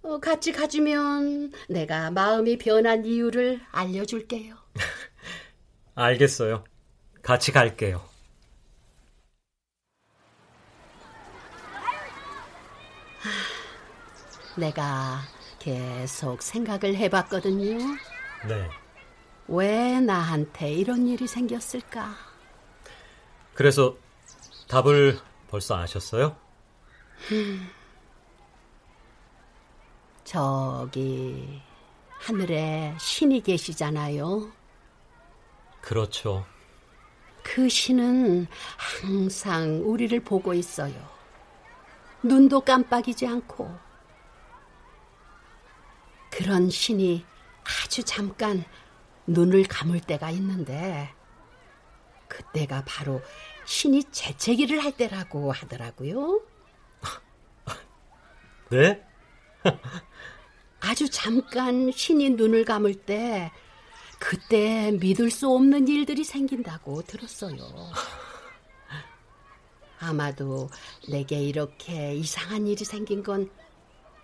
어, 0.04 0.20
같이 0.20 0.52
가주면 0.52 1.52
내가 1.68 2.12
마음이 2.12 2.60
변한 2.60 3.04
이유를 3.04 3.60
알려줄게요. 3.72 4.56
알겠어요. 5.96 6.64
같이 7.24 7.52
갈게요. 7.52 8.04
내가 14.56 15.22
계속 15.58 16.44
생각을 16.44 16.96
해봤거든요. 16.98 17.80
네. 18.48 18.70
왜 19.48 20.00
나한테 20.00 20.72
이런 20.72 21.08
일이 21.08 21.26
생겼을까? 21.26 22.14
그래서 23.56 23.98
답을 24.74 25.20
벌써 25.50 25.78
아셨어요? 25.78 26.36
저기 30.24 31.62
하늘에 32.10 32.96
신이 33.00 33.44
계시잖아요. 33.44 34.52
그렇죠. 35.80 36.48
그 37.44 37.70
신은 37.70 38.48
항상 38.76 39.84
우리를 39.86 40.20
보고 40.22 40.56
있어요. 40.56 41.08
눈도 42.24 42.62
깜빡이지 42.62 43.28
않고. 43.28 43.78
그런 46.32 46.72
신이 46.72 47.24
아주 47.64 48.04
잠깐 48.04 48.66
눈을 49.28 49.66
감을 49.66 50.00
때가 50.00 50.32
있는데, 50.32 51.14
그때가 52.28 52.84
바로 52.88 53.22
신이 53.66 54.06
재채기를 54.12 54.84
할 54.84 54.92
때라고 54.92 55.52
하더라고요. 55.52 56.42
네? 58.70 59.04
아주 60.80 61.10
잠깐 61.10 61.92
신이 61.92 62.32
눈을 62.32 62.66
감을 62.66 62.96
때 62.96 63.52
그때 64.20 64.92
믿을 65.00 65.32
수 65.32 65.50
없는 65.50 65.88
일들이 65.88 66.24
생긴다고 66.24 67.04
들었어요. 67.04 67.58
아마도 70.00 70.70
내게 71.10 71.42
이렇게 71.42 72.14
이상한 72.16 72.68
일이 72.68 72.84
생긴 72.84 73.24
건 73.24 73.50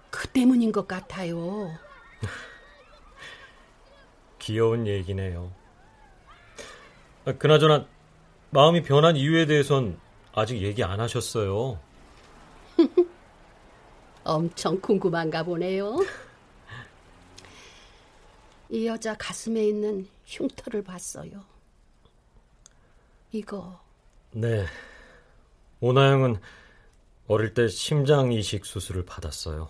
그 0.09 0.27
때문인 0.27 0.71
것 0.71 0.87
같아요. 0.87 1.77
귀여운 4.39 4.87
얘기네요. 4.87 5.53
아, 7.25 7.33
그나저나 7.33 7.87
마음이 8.51 8.83
변한 8.83 9.15
이유에 9.15 9.45
대해선 9.45 9.99
아직 10.33 10.61
얘기 10.61 10.83
안 10.83 10.99
하셨어요. 10.99 11.79
엄청 14.23 14.79
궁금한가 14.81 15.43
보네요. 15.43 15.97
이 18.69 18.87
여자 18.87 19.15
가슴에 19.15 19.67
있는 19.67 20.07
흉터를 20.25 20.83
봤어요. 20.83 21.43
이거. 23.31 23.79
네. 24.31 24.65
오나영은 25.79 26.39
어릴 27.27 27.53
때 27.53 27.67
심장 27.67 28.31
이식 28.31 28.65
수술을 28.65 29.05
받았어요. 29.05 29.69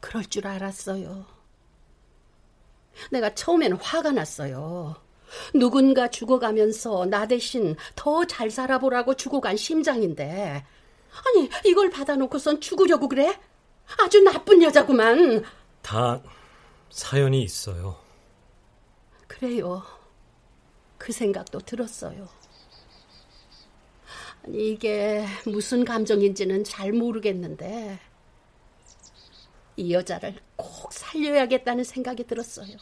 그럴 0.00 0.24
줄 0.24 0.46
알았어요. 0.46 1.24
내가 3.10 3.34
처음에는 3.34 3.76
화가 3.76 4.12
났어요. 4.12 4.96
누군가 5.54 6.08
죽어가면서 6.08 7.06
나 7.06 7.26
대신 7.26 7.76
더 7.96 8.24
잘 8.26 8.50
살아보라고 8.50 9.14
죽어간 9.14 9.56
심장인데. 9.56 10.64
아니, 11.26 11.50
이걸 11.64 11.90
받아놓고선 11.90 12.60
죽으려고 12.60 13.08
그래? 13.08 13.38
아주 13.98 14.20
나쁜 14.20 14.62
여자구만. 14.62 15.44
다 15.82 16.22
사연이 16.90 17.42
있어요. 17.42 17.96
그래요. 19.26 19.82
그 20.98 21.12
생각도 21.12 21.58
들었어요. 21.60 22.28
아니, 24.44 24.70
이게 24.70 25.24
무슨 25.46 25.84
감정인지는 25.84 26.64
잘 26.64 26.92
모르겠는데, 26.92 27.98
이 29.76 29.92
여자를 29.92 30.36
꼭 30.56 30.92
살려야겠다는 30.92 31.84
생각이 31.84 32.24
들었어요. 32.24 32.76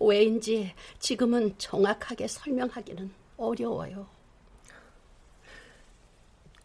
왜인지 0.00 0.74
지금은 0.98 1.54
정확하게 1.58 2.28
설명하기는 2.28 3.10
어려워요. 3.36 4.06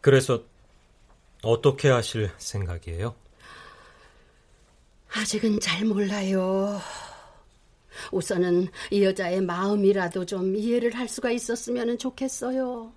그래서 0.00 0.42
어떻게 1.42 1.88
하실 1.88 2.30
생각이에요? 2.38 3.14
아직은 5.10 5.60
잘 5.60 5.84
몰라요. 5.84 6.80
우선은 8.12 8.68
이 8.90 9.04
여자의 9.04 9.40
마음이라도 9.40 10.26
좀 10.26 10.56
이해를 10.56 10.94
할 10.94 11.08
수가 11.08 11.30
있었으면 11.30 11.96
좋겠어요. 11.96 12.92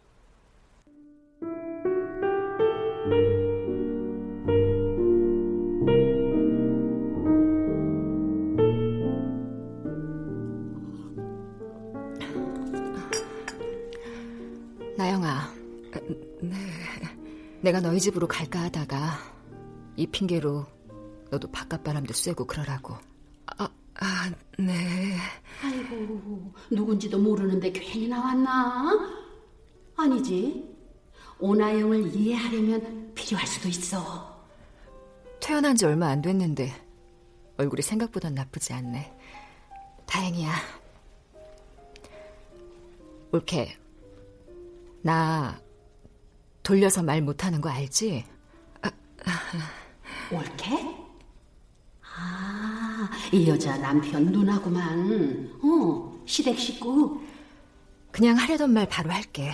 내가 17.68 17.82
너희 17.82 18.00
집으로 18.00 18.30
갈까 18.30 18.62
하다가 18.62 19.20
이 19.98 20.08
핑계로 20.08 20.66
너도 21.30 21.52
바깥 21.52 21.84
바람도 21.84 22.14
쐬고 22.14 22.48
그러라고. 22.48 22.96
아, 23.58 23.68
아, 23.96 24.32
네. 24.58 25.18
아이고, 25.62 26.54
누군지도 26.72 27.20
모르는데 27.20 27.74
괜히 27.74 28.08
나왔나? 28.08 28.98
아니지. 29.98 30.78
오나영을 31.40 32.16
이해하려면 32.16 33.12
필요할 33.14 33.46
수도 33.46 33.68
있어. 33.68 34.48
태어난 35.42 35.76
지 35.76 35.86
얼마 35.86 36.08
안 36.08 36.22
됐는데 36.22 36.72
얼굴이 37.58 37.82
생각보단 37.82 38.34
나쁘지 38.34 38.72
않네. 38.72 39.14
다행이야. 40.06 40.54
올케, 43.34 43.78
나 45.02 45.60
돌려서 46.68 47.02
말 47.02 47.22
못하는 47.22 47.62
거 47.62 47.70
알지? 47.70 48.26
올케? 50.30 50.98
아, 52.04 53.10
이 53.32 53.48
여자 53.48 53.78
남편 53.78 54.26
누나구만. 54.26 55.50
어, 55.64 56.22
시댁 56.26 56.60
식구. 56.60 57.22
그냥 58.12 58.36
하려던 58.36 58.74
말 58.74 58.86
바로 58.86 59.10
할게. 59.12 59.54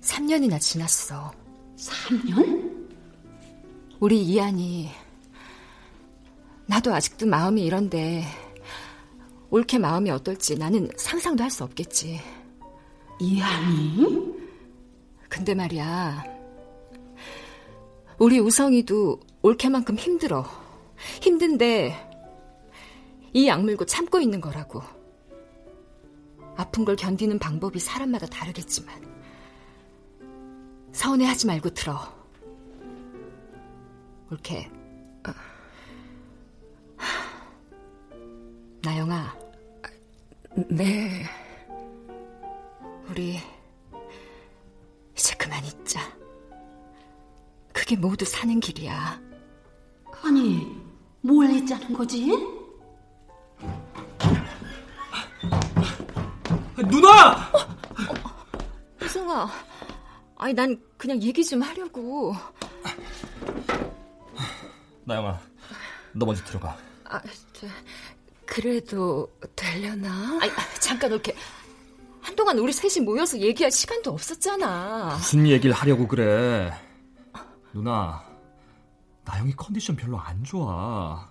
3년이나 0.00 0.60
지났어. 0.60 1.30
3년? 1.76 2.88
우리 4.00 4.20
이안이 4.20 4.90
나도 6.66 6.92
아직도 6.92 7.26
마음이 7.26 7.64
이런데 7.64 8.24
올케 9.50 9.78
마음이 9.78 10.10
어떨지 10.10 10.58
나는 10.58 10.90
상상도 10.96 11.44
할 11.44 11.50
수 11.52 11.62
없겠지. 11.62 12.20
이안이? 13.24 14.34
근데 15.28 15.54
말이야. 15.54 16.24
우리 18.18 18.38
우성이도 18.38 19.20
올케만큼 19.42 19.96
힘들어. 19.96 20.44
힘든데 21.22 22.10
이 23.32 23.48
약물고 23.48 23.86
참고 23.86 24.20
있는 24.20 24.40
거라고. 24.40 24.82
아픈 26.56 26.84
걸 26.84 26.94
견디는 26.94 27.38
방법이 27.38 27.80
사람마다 27.80 28.26
다르겠지만 28.26 28.94
서운해하지 30.92 31.46
말고 31.46 31.70
들어. 31.70 31.98
올케. 34.30 34.70
나영아. 38.82 39.34
네. 40.68 41.24
우리 43.14 43.40
이제 45.16 45.36
그만 45.36 45.64
있자. 45.64 46.00
그게 47.72 47.94
모두 47.94 48.24
사는 48.24 48.58
길이야. 48.58 49.20
아니, 50.24 50.66
뭘 51.20 51.46
했자는 51.48 51.92
거지? 51.92 52.26
누나! 56.90 57.52
혜성아, 59.00 59.48
아니 60.36 60.52
난 60.52 60.82
그냥 60.96 61.22
얘기 61.22 61.44
좀 61.44 61.62
하려고. 61.62 62.34
나영아, 65.04 65.38
너 66.14 66.26
먼저 66.26 66.42
들어가. 66.42 66.76
아, 67.04 67.22
저, 67.52 67.68
그래도 68.44 69.32
되려나? 69.54 70.40
아니, 70.42 70.50
잠깐 70.80 71.12
이렇게 71.12 71.36
한동안 72.34 72.58
우리 72.58 72.72
셋이 72.72 73.04
모여서 73.04 73.38
얘기할 73.38 73.70
시간도 73.70 74.10
없었잖아. 74.10 75.14
무슨 75.18 75.46
얘기를 75.46 75.72
하려고 75.72 76.08
그래? 76.08 76.72
누나, 77.72 78.24
나영이 79.24 79.52
컨디션 79.52 79.94
별로 79.94 80.18
안 80.18 80.42
좋아. 80.42 81.30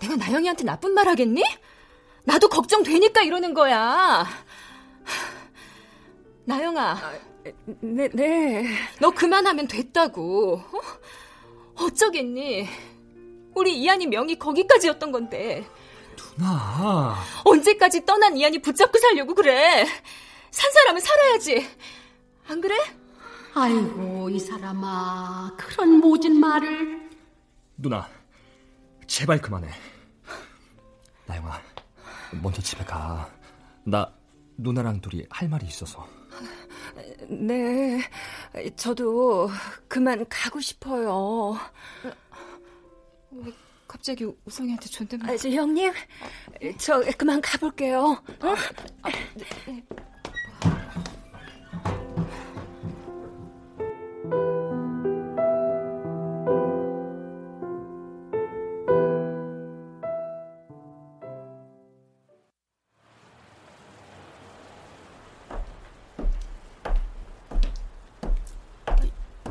내가 0.00 0.16
나영이한테 0.16 0.64
나쁜 0.64 0.94
말 0.94 1.06
하겠니? 1.06 1.44
나도 2.24 2.48
걱정되니까 2.48 3.22
이러는 3.22 3.54
거야. 3.54 4.26
나영아. 6.44 6.98
네, 7.82 8.08
네. 8.08 8.64
너 9.00 9.10
그만하면 9.10 9.68
됐다고. 9.68 10.54
어? 10.56 11.84
어쩌겠니? 11.84 12.66
우리 13.54 13.78
이한이 13.80 14.08
명이 14.08 14.40
거기까지였던 14.40 15.12
건데. 15.12 15.64
누나. 16.36 17.16
언제까지 17.44 18.04
떠난 18.04 18.36
이한이 18.36 18.60
붙잡고 18.60 18.98
살려고 18.98 19.34
그래? 19.34 19.86
산 20.50 20.70
사람은 20.72 21.00
살아야지. 21.00 21.68
안 22.48 22.60
그래? 22.60 22.76
아이고, 23.54 24.30
이 24.30 24.38
사람아. 24.38 25.56
그런 25.56 26.00
모진 26.00 26.40
말을. 26.40 27.10
누나, 27.76 28.08
제발 29.06 29.40
그만해. 29.40 29.70
나영아, 31.26 31.60
먼저 32.42 32.62
집에 32.62 32.84
가. 32.84 33.30
나 33.84 34.12
누나랑 34.56 35.00
둘이 35.00 35.26
할 35.30 35.48
말이 35.48 35.66
있어서. 35.66 36.06
네, 37.28 38.00
저도 38.76 39.50
그만 39.88 40.26
가고 40.28 40.60
싶어요. 40.60 41.58
왜 43.30 43.52
갑자기 43.92 44.24
우성이한테 44.46 44.86
존댓말? 44.86 45.34
아, 45.34 45.36
저 45.36 45.50
형님, 45.50 45.92
저 46.78 47.02
그만 47.18 47.42
가볼게요. 47.42 48.22
어? 48.40 48.54
아, 49.02 49.10
네. 49.36 49.84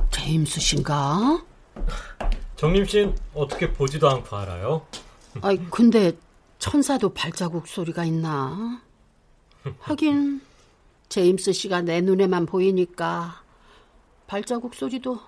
제임스 0.10 0.60
씨인가? 0.60 1.44
정림 2.62 2.86
씨는 2.86 3.18
어떻게 3.34 3.74
보지도 3.74 4.08
않고 4.08 4.36
알아요? 4.36 4.86
아이, 5.42 5.58
근데 5.72 6.12
천사도 6.60 7.12
발자국 7.12 7.68
소리가 7.68 8.06
있나? 8.06 8.80
하긴 9.80 10.42
제임스 11.10 11.54
씨가 11.54 11.82
내 11.82 12.02
눈에만 12.02 12.46
보이니까 12.46 13.42
발자국 14.28 14.76
소리도 14.76 15.20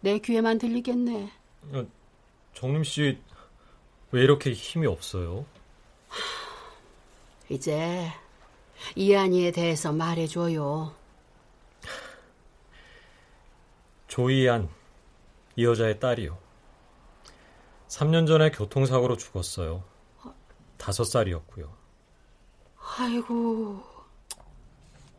내 0.00 0.18
귀에만 0.20 0.56
들리겠네. 0.56 1.30
어, 1.72 1.86
정림 2.54 2.82
씨 2.84 3.18
왜 4.12 4.22
이렇게 4.24 4.52
힘이 4.52 4.86
없어요? 4.86 5.44
이제 7.50 8.10
이한이에 8.96 9.52
대해서 9.52 9.92
말해줘요. 9.92 10.94
조이안, 14.08 14.70
이 15.56 15.64
여자의 15.66 16.00
딸이요. 16.00 16.49
3년 17.90 18.26
전에 18.26 18.52
교통사고로 18.52 19.16
죽었어요. 19.16 19.82
다섯 20.76 21.04
살이었고요. 21.04 21.76
아이고, 22.78 23.82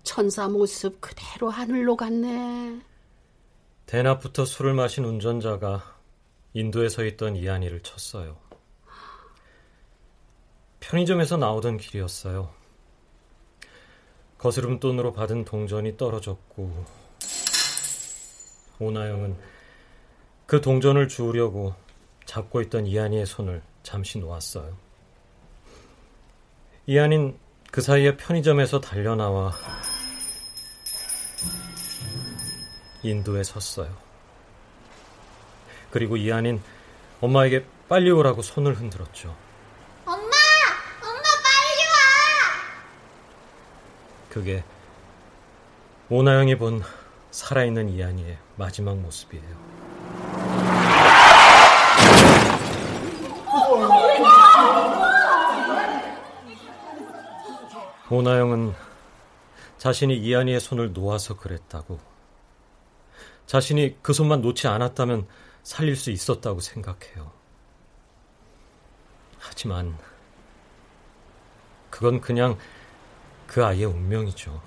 천사 0.04 0.48
모습 0.48 1.02
그대로 1.02 1.50
하늘로 1.50 1.98
갔네. 1.98 2.82
대낮부터 3.88 4.46
술을 4.46 4.74
마신 4.74 5.04
운전자가 5.04 6.00
인도에 6.54 6.88
서 6.88 7.04
있던 7.04 7.36
이한이를 7.36 7.82
쳤어요. 7.82 8.38
편의점에서 10.80 11.36
나오던 11.36 11.78
길이었어요. 11.78 12.54
거스름 14.38 14.80
돈으로 14.80 15.12
받은 15.12 15.44
동전이 15.44 15.98
떨어졌고 15.98 16.86
오나영은 18.80 19.38
그 20.46 20.62
동전을 20.62 21.10
주우려고 21.10 21.76
잡고 22.32 22.62
있던 22.62 22.88
이한이의 22.88 23.26
손을 23.26 23.62
잠시 23.84 24.18
놓았어요. 24.18 24.74
이한인 26.86 27.38
그 27.72 27.82
사이에 27.82 28.16
편의점에서 28.16 28.80
달려나와 28.80 29.52
인도에 33.04 33.44
섰어요. 33.44 33.94
그리고 35.90 36.16
이한인 36.16 36.62
엄마에게 37.20 37.66
빨리 37.90 38.10
오라고 38.12 38.42
손을 38.42 38.76
흔들었죠. 38.76 39.36
그게 44.30 44.64
오나영이 46.10 46.58
본 46.58 46.82
살아있는 47.32 47.90
이한이의 47.90 48.38
마지막 48.56 48.98
모습이에요. 49.00 50.11
오나영은 58.14 58.74
자신이 59.78 60.18
이한이의 60.18 60.60
손을 60.60 60.94
놓아서 60.94 61.38
그랬다고. 61.38 62.00
자신이 63.46 63.98
그 64.02 64.14
손만 64.14 64.42
놓지 64.42 64.68
않았다면 64.68 65.28
살릴 65.64 65.96
수 65.96 66.12
있었다고 66.12 66.60
생각해요. 66.60 67.32
하지만 69.40 69.98
그건 71.90 72.22
그냥 72.22 72.58
그 73.48 73.66
아이의 73.66 73.86
운명이죠. 73.86 74.62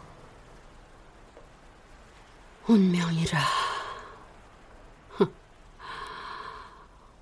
운명이라. 2.67 3.39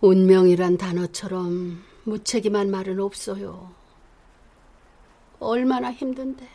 운명이란 0.00 0.78
단어처럼 0.78 1.84
무책임한 2.04 2.70
말은 2.70 3.00
없어요. 3.00 3.81
얼마나 5.42 5.92
힘든데. 5.92 6.48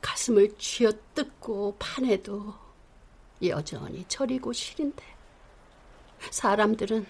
가슴을 0.00 0.56
쥐어뜯고 0.58 1.76
파내도 1.78 2.54
여전히 3.44 4.04
저리고 4.08 4.52
싫은데. 4.52 5.04
사람들은 6.30 7.06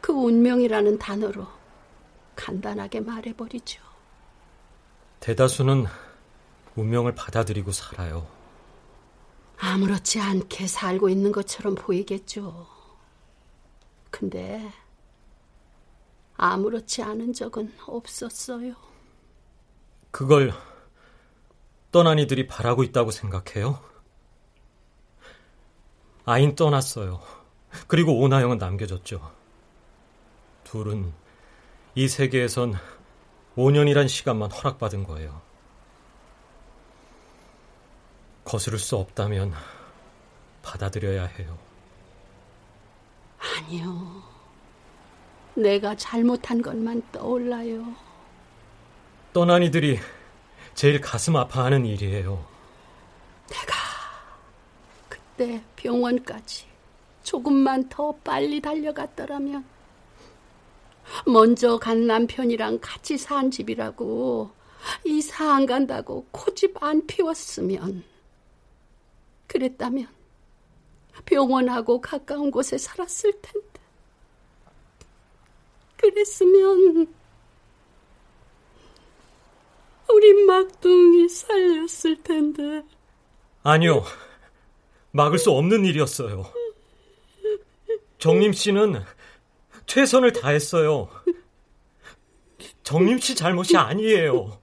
그 0.00 0.12
운명이라는 0.12 0.98
단어로 0.98 1.46
간단하게 2.34 3.00
말해버리죠. 3.00 3.82
대다수는 5.20 5.86
운명을 6.74 7.14
받아들이고 7.14 7.72
살아요. 7.72 8.26
아무렇지 9.58 10.20
않게 10.20 10.66
살고 10.66 11.08
있는 11.08 11.32
것처럼 11.32 11.74
보이겠죠. 11.74 12.66
근데 14.10 14.70
아무렇지 16.36 17.02
않은 17.02 17.32
적은 17.32 17.72
없었어요. 17.86 18.74
그걸 20.10 20.52
떠난 21.90 22.18
이들이 22.18 22.46
바라고 22.46 22.82
있다고 22.82 23.10
생각해요? 23.10 23.80
아인 26.24 26.54
떠났어요. 26.54 27.20
그리고 27.86 28.18
오나영은 28.20 28.58
남겨졌죠. 28.58 29.32
둘은 30.64 31.12
이 31.94 32.08
세계에선 32.08 32.74
5년이란 33.56 34.08
시간만 34.08 34.50
허락받은 34.50 35.04
거예요. 35.04 35.40
거스를 38.44 38.78
수 38.78 38.96
없다면 38.96 39.52
받아들여야 40.62 41.24
해요. 41.24 41.58
아니요. 43.38 44.35
내가 45.56 45.94
잘못한 45.96 46.60
것만 46.60 47.02
떠올라요. 47.12 47.94
떠난 49.32 49.62
이들이 49.62 49.98
제일 50.74 51.00
가슴 51.00 51.36
아파하는 51.36 51.86
일이에요. 51.86 52.44
내가 53.48 53.74
그때 55.08 55.62
병원까지 55.76 56.66
조금만 57.22 57.88
더 57.88 58.12
빨리 58.22 58.60
달려갔더라면 58.60 59.64
먼저 61.26 61.78
간 61.78 62.06
남편이랑 62.06 62.78
같이 62.80 63.16
산 63.16 63.50
집이라고 63.50 64.50
이사 65.04 65.54
안 65.54 65.66
간다고 65.66 66.26
코집 66.30 66.82
안 66.82 67.06
피웠으면 67.06 68.04
그랬다면 69.46 70.08
병원하고 71.24 72.00
가까운 72.00 72.50
곳에 72.50 72.76
살았을 72.76 73.40
텐데 73.40 73.75
그랬으면 76.10 77.14
우리 80.08 80.44
막둥이 80.44 81.28
살렸을 81.28 82.22
텐데 82.22 82.82
아니요 83.62 84.04
막을 85.12 85.38
수 85.38 85.50
없는 85.50 85.84
일이었어요 85.84 86.46
정림 88.18 88.52
씨는 88.52 89.04
최선을 89.86 90.32
다했어요. 90.32 91.08
정림 92.82 93.18
씨 93.18 93.34
잘못이 93.34 93.76
아니에요. 93.76 94.58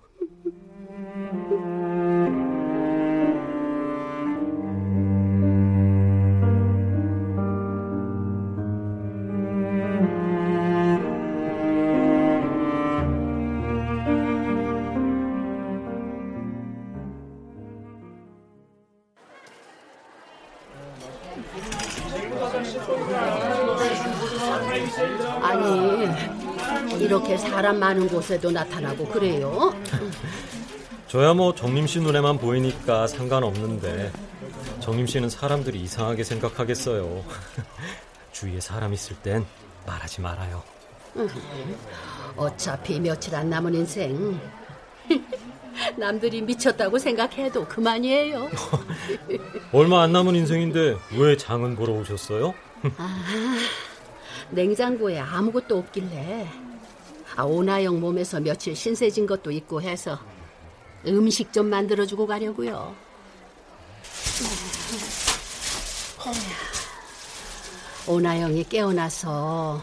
사람 27.73 27.79
많은 27.79 28.07
곳에도 28.07 28.51
나타나고 28.51 29.05
그래요? 29.07 29.73
저야 31.07 31.33
뭐 31.33 31.55
정림 31.55 31.87
씨 31.87 31.99
눈에만 31.99 32.37
보이니까 32.37 33.07
상관없는데 33.07 34.11
정림 34.79 35.07
씨는 35.07 35.29
사람들이 35.29 35.79
이상하게 35.81 36.23
생각하겠어요. 36.23 37.23
주위에 38.31 38.59
사람 38.59 38.93
있을 38.93 39.15
땐 39.17 39.45
말하지 39.87 40.21
말아요. 40.21 40.61
어차피 42.35 42.99
며칠 42.99 43.35
안 43.35 43.49
남은 43.49 43.73
인생. 43.73 44.39
남들이 45.97 46.41
미쳤다고 46.41 46.99
생각해도 46.99 47.67
그만이에요. 47.67 48.49
얼마 49.73 50.03
안 50.03 50.11
남은 50.13 50.35
인생인데 50.35 50.97
왜 51.17 51.37
장은 51.37 51.75
보러 51.75 51.93
오셨어요? 51.93 52.53
아, 52.97 53.23
냉장고에 54.51 55.19
아무것도 55.19 55.77
없길래 55.77 56.62
아, 57.35 57.43
오나영 57.43 57.99
몸에서 57.99 58.39
며칠 58.39 58.75
신세진 58.75 59.25
것도 59.25 59.51
있고 59.51 59.81
해서 59.81 60.19
음식 61.07 61.51
좀 61.51 61.67
만들어주고 61.67 62.27
가려고요. 62.27 62.95
오나영이 68.07 68.65
깨어나서 68.65 69.81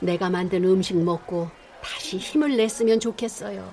내가 0.00 0.30
만든 0.30 0.64
음식 0.64 0.96
먹고 0.96 1.50
다시 1.82 2.18
힘을 2.18 2.56
냈으면 2.56 3.00
좋겠어요. 3.00 3.72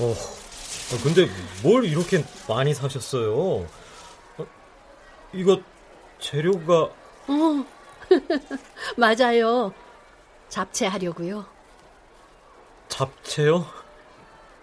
어, 0.00 0.14
근데 1.02 1.28
뭘 1.62 1.84
이렇게 1.84 2.24
많이 2.48 2.74
사셨어요? 2.74 3.66
어, 4.38 4.46
이거 5.32 5.60
재료가... 6.18 6.82
어, 6.82 7.64
맞아요. 8.96 9.72
잡채 10.50 10.86
하려고요. 10.86 11.46
잡채요? 12.88 13.64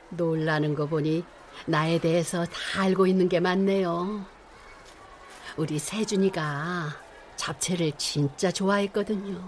놀라는 0.10 0.76
거 0.76 0.86
보니 0.86 1.24
나에 1.66 1.98
대해서 2.00 2.46
다 2.46 2.82
알고 2.82 3.08
있는 3.08 3.28
게 3.30 3.40
많네요. 3.40 4.26
우리 5.56 5.80
세준이가 5.80 6.90
잡채를 7.38 7.94
진짜 7.98 8.52
좋아했거든요. 8.52 9.42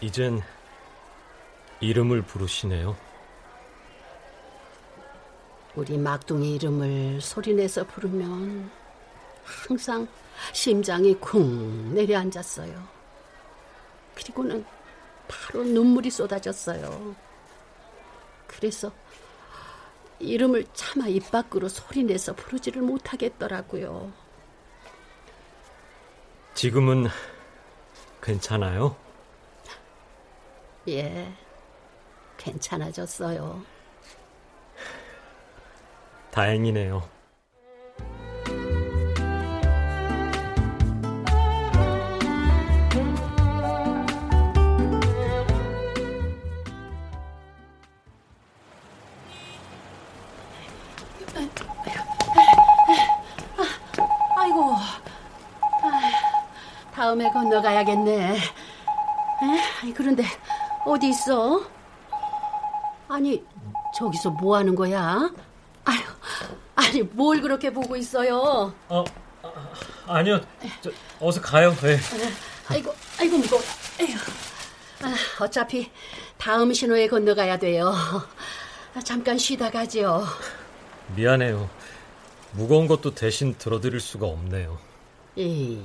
이젠 0.00 0.40
이름을 1.80 2.22
부르시네요. 2.22 2.94
우리 5.74 5.96
막둥이 5.96 6.56
이름을 6.56 7.22
소리내서 7.22 7.84
부르면 7.86 8.70
항상 9.44 10.06
심장이 10.52 11.14
쿵 11.14 11.94
내려앉았어요. 11.94 13.01
그리고는 14.22 14.64
바로 15.26 15.64
눈물이 15.64 16.10
쏟아졌어요. 16.10 17.14
그래서 18.46 18.92
이름을 20.20 20.66
차마 20.72 21.08
입 21.08 21.30
밖으로 21.30 21.68
소리내서 21.68 22.34
부르지를 22.34 22.82
못하겠더라고요. 22.82 24.12
지금은 26.54 27.08
괜찮아요? 28.22 28.94
예, 30.88 31.32
괜찮아졌어요. 32.36 33.64
다행이네요. 36.30 37.21
건너가야겠네. 57.62 58.34
에? 58.34 59.92
그런데 59.94 60.24
어디 60.84 61.08
있어? 61.08 61.64
아니, 63.08 63.42
저기서 63.96 64.30
뭐 64.30 64.56
하는 64.56 64.74
거야? 64.74 65.30
아유, 65.84 65.98
아니, 66.74 67.02
뭘 67.02 67.40
그렇게 67.40 67.72
보고 67.72 67.96
있어요? 67.96 68.72
어, 68.88 69.04
아니요, 70.06 70.40
저, 70.82 70.90
어서 71.20 71.40
가요. 71.40 71.74
네. 71.76 71.98
아이고, 72.68 72.94
아이고 73.18 73.38
무거워. 73.38 73.62
에휴. 74.00 74.16
아, 75.02 75.44
어차피 75.44 75.90
다음 76.38 76.72
신호에 76.72 77.08
건너가야 77.08 77.58
돼요. 77.58 77.92
아, 78.94 79.00
잠깐 79.00 79.38
쉬다 79.38 79.70
가지요. 79.70 80.24
미안해요. 81.16 81.68
무거운 82.52 82.86
것도 82.86 83.14
대신 83.14 83.54
들어드릴 83.58 84.00
수가 84.00 84.26
없네요. 84.26 84.78
이 85.36 85.82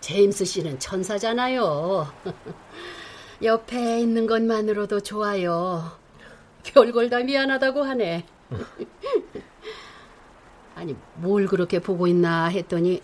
제임스 0.00 0.44
씨는 0.44 0.78
천사잖아요. 0.78 2.12
옆에 3.42 4.00
있는 4.00 4.26
것만으로도 4.26 5.00
좋아요. 5.00 5.90
별걸 6.62 7.10
다 7.10 7.20
미안하다고 7.20 7.82
하네. 7.82 8.26
아니, 10.74 10.96
뭘 11.16 11.46
그렇게 11.46 11.78
보고 11.78 12.06
있나 12.06 12.46
했더니 12.46 13.02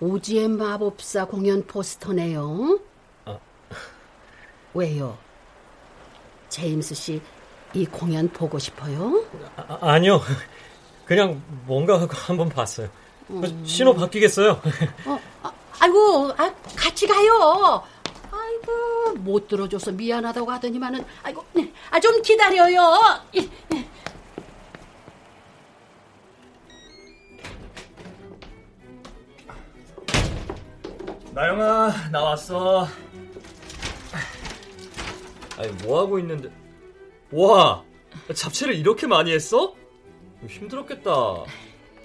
오지의 0.00 0.48
마법사 0.48 1.26
공연 1.26 1.66
포스터네요. 1.66 2.80
아. 3.26 3.38
왜요? 4.74 5.16
제임스 6.48 6.94
씨 6.94 7.20
이 7.72 7.86
공연 7.86 8.28
보고 8.28 8.58
싶어요? 8.58 9.24
아, 9.56 9.98
니요 9.98 10.20
그냥 11.04 11.42
뭔가 11.66 12.00
하고 12.00 12.12
한번 12.14 12.48
봤어요. 12.48 12.88
음. 13.30 13.64
신호 13.64 13.94
바뀌겠어요? 13.94 14.60
어, 15.06 15.20
아, 15.42 15.52
아이고, 15.80 16.30
아, 16.36 16.54
같이 16.76 17.06
가요. 17.06 17.82
아이고, 18.30 19.14
못 19.18 19.48
들어줘서 19.48 19.92
미안하다고 19.92 20.50
하더니만은, 20.52 21.04
아이고, 21.22 21.42
아, 21.90 21.98
좀 21.98 22.20
기다려요. 22.20 22.80
나영아, 31.32 32.10
나왔어. 32.10 32.86
아니, 35.56 35.72
뭐 35.82 36.00
하고 36.00 36.18
있는데? 36.18 36.50
와, 37.32 37.82
잡채를 38.34 38.74
이렇게 38.74 39.06
많이 39.06 39.32
했어? 39.32 39.74
힘들었겠다. 40.46 41.10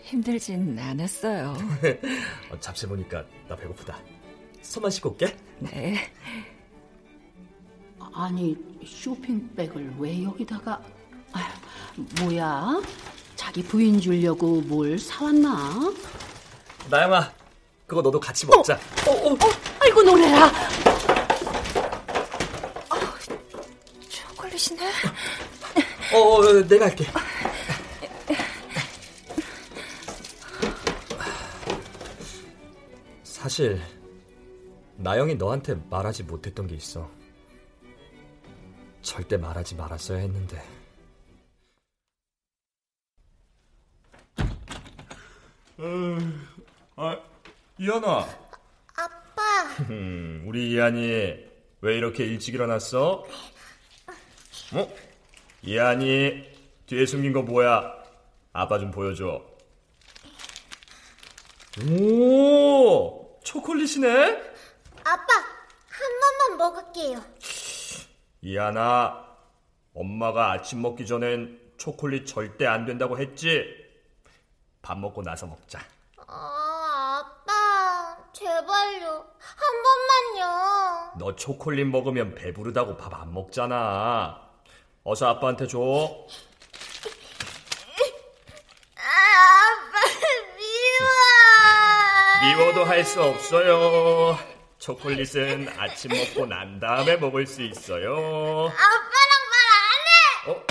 힘들진 0.05 0.77
않았어요. 0.77 1.57
어, 2.51 2.59
잡채 2.59 2.87
보니까 2.87 3.25
나 3.47 3.55
배고프다. 3.55 3.97
손만 4.61 4.91
씻고 4.91 5.09
올게. 5.11 5.35
네. 5.59 6.11
아니, 8.13 8.55
쇼핑백을 8.85 9.95
왜 9.97 10.23
여기다가... 10.23 10.81
아휴, 11.33 11.45
뭐야? 12.21 12.81
자기 13.35 13.63
부인 13.63 13.99
주려고 13.99 14.61
뭘 14.61 14.97
사왔나? 14.97 15.91
나영아, 16.89 17.33
그거 17.87 18.01
너도 18.01 18.19
같이 18.19 18.45
먹자. 18.45 18.75
어, 19.07 19.11
어, 19.11 19.33
어, 19.33 19.37
아이고 19.79 20.03
놀래라. 20.03 20.51
초콜릿이네. 24.07 24.87
어, 26.13 26.17
어, 26.17 26.67
내가 26.67 26.85
할게. 26.85 27.05
사실 33.55 33.79
나영이 34.97 35.35
너한테 35.35 35.75
말하지 35.89 36.23
못했던 36.23 36.67
게 36.67 36.75
있어. 36.75 37.09
절대 39.01 39.37
말하지 39.37 39.75
말았어야 39.75 40.17
했는데. 40.17 40.61
음, 45.79 46.45
아, 46.97 47.17
이한아. 47.77 48.27
아빠. 48.93 49.41
우리 50.45 50.71
이한이 50.71 51.47
왜 51.79 51.97
이렇게 51.97 52.25
일찍 52.25 52.55
일어났어? 52.55 53.25
어? 54.73 54.95
이한이 55.61 56.43
뒤에 56.87 57.05
숨긴 57.05 57.31
거 57.31 57.41
뭐야? 57.41 58.03
아빠 58.51 58.77
좀 58.79 58.91
보여줘. 58.91 59.41
오, 61.89 63.24
초콜릿이네? 63.45 64.41
아빠, 65.03 65.33
한 65.89 66.19
번만 66.19 66.57
먹을게요. 66.57 67.23
이한아, 68.41 69.23
엄마가 69.93 70.51
아침 70.51 70.81
먹기 70.81 71.05
전엔 71.05 71.61
초콜릿 71.77 72.25
절대 72.27 72.65
안 72.65 72.85
된다고 72.85 73.17
했지? 73.19 73.63
밥 74.81 74.97
먹고 74.99 75.21
나서 75.21 75.45
먹자. 75.45 75.79
아, 76.27 77.23
아빠, 77.23 78.17
제발요. 78.33 79.25
한 79.37 79.83
번만요. 80.35 81.13
너 81.19 81.35
초콜릿 81.35 81.85
먹으면 81.87 82.33
배부르다고 82.35 82.97
밥 82.97 83.13
안 83.13 83.31
먹잖아. 83.33 84.41
어서 85.03 85.27
아빠한테 85.27 85.67
줘. 85.67 85.79
아, 88.97 89.01
아빠, 89.71 89.99
미워. 92.53 92.57
미워도 92.65 92.83
할 92.85 93.03
수 93.05 93.21
없어요. 93.23 94.37
초콜릿은 94.79 95.69
아침 95.77 96.11
먹고 96.11 96.45
난 96.45 96.79
다음에 96.79 97.17
먹을 97.17 97.45
수 97.47 97.61
있어요. 97.61 98.13
아빠랑 98.67 98.75
말 99.51 99.65
안 99.85 100.05
해! 100.45 100.51
어? 100.51 100.65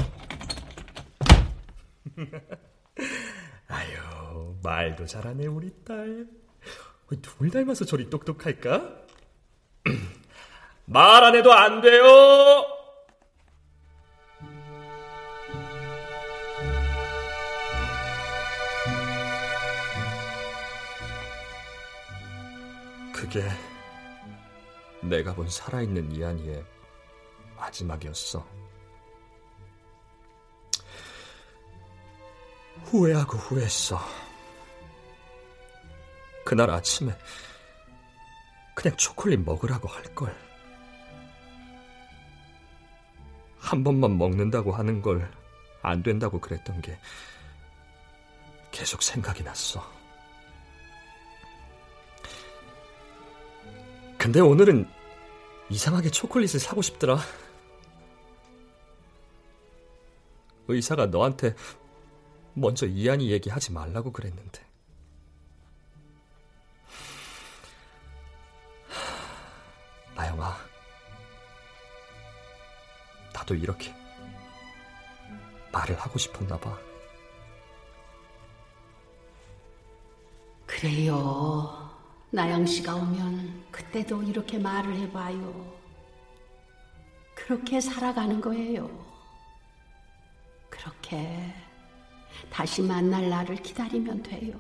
아유, 3.69 4.57
말도 4.63 5.07
잘하네, 5.07 5.47
우리 5.47 5.71
딸. 5.85 6.27
누굴 7.23 7.51
닮아서 7.51 7.85
저리 7.85 8.09
똑똑할까? 8.11 8.83
말 10.87 11.25
안 11.25 11.35
해도 11.35 11.53
안 11.53 11.81
돼요! 11.81 12.05
그게 23.35 23.49
내가 25.03 25.35
본 25.35 25.49
살아있는 25.49 26.13
이한이의 26.13 26.65
마지막이었어. 27.57 28.47
후회하고 32.85 33.37
후회했어. 33.37 33.99
그날 36.45 36.71
아침에 36.71 37.13
그냥 38.77 38.97
초콜릿 38.97 39.41
먹으라고 39.41 39.89
할걸. 39.89 40.33
한 43.59 43.83
번만 43.83 44.17
먹는다고 44.17 44.71
하는 44.71 45.03
걸 45.03 45.29
안 45.85 46.03
된다고 46.03 46.41
그랬던 46.41 46.81
게 46.81 46.99
계속 48.73 49.03
생각이 49.03 49.43
났어. 49.43 50.04
근데 54.25 54.41
오늘은 54.41 54.89
이상하게 55.69 56.09
초콜릿을 56.09 56.59
사고 56.59 56.81
싶더라. 56.81 57.19
의사가 60.67 61.09
너한테 61.09 61.55
먼저 62.55 62.87
이한이 62.87 63.31
얘기하지 63.31 63.73
말라고 63.73 64.13
그랬는데. 64.13 64.65
나영아, 70.17 70.57
나도 73.35 73.55
이렇게 73.55 73.95
말을 75.71 76.01
하고 76.01 76.19
싶었나 76.19 76.59
봐. 76.59 76.79
그래요. 80.65 81.84
나영 82.35 82.67
씨가 82.67 82.97
오면 82.97 83.63
그때도 83.71 84.25
이렇게 84.25 84.59
말을 84.59 84.93
해봐요. 84.97 85.73
그렇게 87.33 87.81
살아가는 87.81 88.41
거예요. 88.41 88.91
그렇게 90.69 91.55
다시 92.51 92.83
만날 92.83 93.29
날을 93.29 93.55
기다리면 93.55 94.25
돼요. 94.25 94.59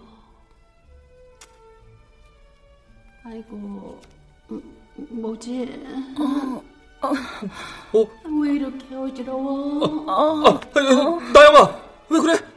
아이고, 3.25 4.01
음, 4.53 4.77
뭐지? 5.11 5.85
어, 7.01 7.09
어? 7.09 8.09
왜 8.41 8.53
이렇게 8.55 8.95
어지러워? 8.95 9.85
어, 9.85 10.12
어, 10.12 10.49
어, 10.49 10.61
나영아, 11.33 11.81
왜 12.09 12.20
그래? 12.20 12.54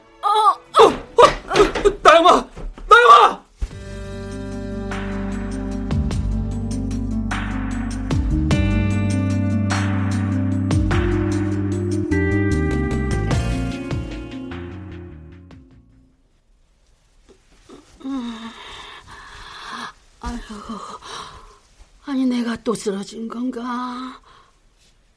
쓰러진 22.77 23.27
건가? 23.27 23.61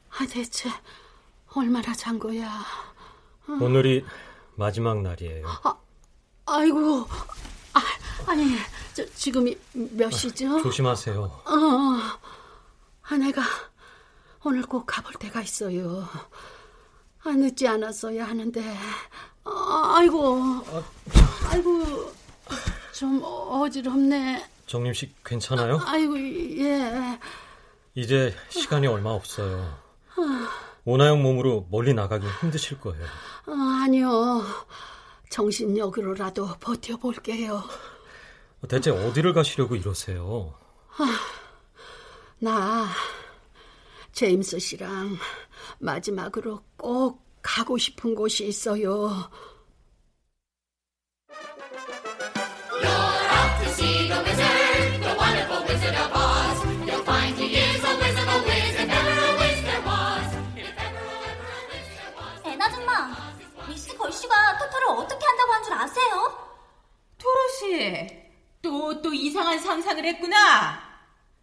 아 0.09 0.25
대체 0.29 0.69
얼마나 1.53 1.93
잔 1.93 2.19
거야? 2.19 2.63
오늘이 3.47 4.05
마지막 4.55 5.01
날이에요. 5.01 5.47
아, 5.63 5.75
아이고, 6.45 7.05
아, 7.73 7.81
저, 8.93 9.05
지금이 9.13 9.57
몇 9.73 10.11
시죠? 10.11 10.57
아, 10.57 10.61
조심하세요. 10.61 11.21
어, 11.21 11.51
아, 13.03 13.17
내가 13.17 13.41
오늘 14.43 14.63
꼭 14.63 14.85
가볼 14.85 15.13
때가 15.15 15.41
있어요. 15.41 16.07
아, 17.23 17.31
늦지 17.31 17.67
않았어야 17.67 18.27
하는데. 18.27 18.77
아, 19.43 19.93
아이고, 19.95 20.63
아이고, 21.49 22.13
좀 22.93 23.21
어지럽네. 23.23 24.45
정림 24.67 24.93
씨 24.93 25.13
괜찮아요? 25.25 25.79
아이고, 25.83 26.19
예. 26.19 27.19
이제 27.95 28.33
시간이 28.49 28.87
얼마 28.87 29.09
없어요. 29.11 29.77
오나영 30.85 31.21
몸으로 31.21 31.67
멀리 31.69 31.93
나가기 31.93 32.25
힘드실 32.41 32.79
거예요. 32.79 33.05
어, 33.47 33.51
아니요. 33.83 34.43
정신력으로라도 35.29 36.47
버텨볼게요. 36.59 37.63
대체 38.67 38.91
어디를 38.91 39.33
가시려고 39.33 39.75
이러세요? 39.75 40.53
아, 40.97 41.19
나 42.39 42.87
제임스 44.11 44.59
씨랑 44.59 45.17
마지막으로 45.79 46.61
꼭 46.77 47.23
가고 47.41 47.77
싶은 47.77 48.15
곳이 48.15 48.47
있어요. 48.47 49.29
애나줌마, 55.73 56.70
걸씨가 64.11 64.57
토토를 64.57 64.87
어떻게 64.89 65.25
한다고 65.25 65.53
한 65.53 65.63
줄 65.63 65.73
아세요? 65.73 66.51
토로시, 67.17 68.31
또, 68.61 69.01
또 69.01 69.13
이상한 69.13 69.57
상상을 69.59 70.03
했구나. 70.03 70.81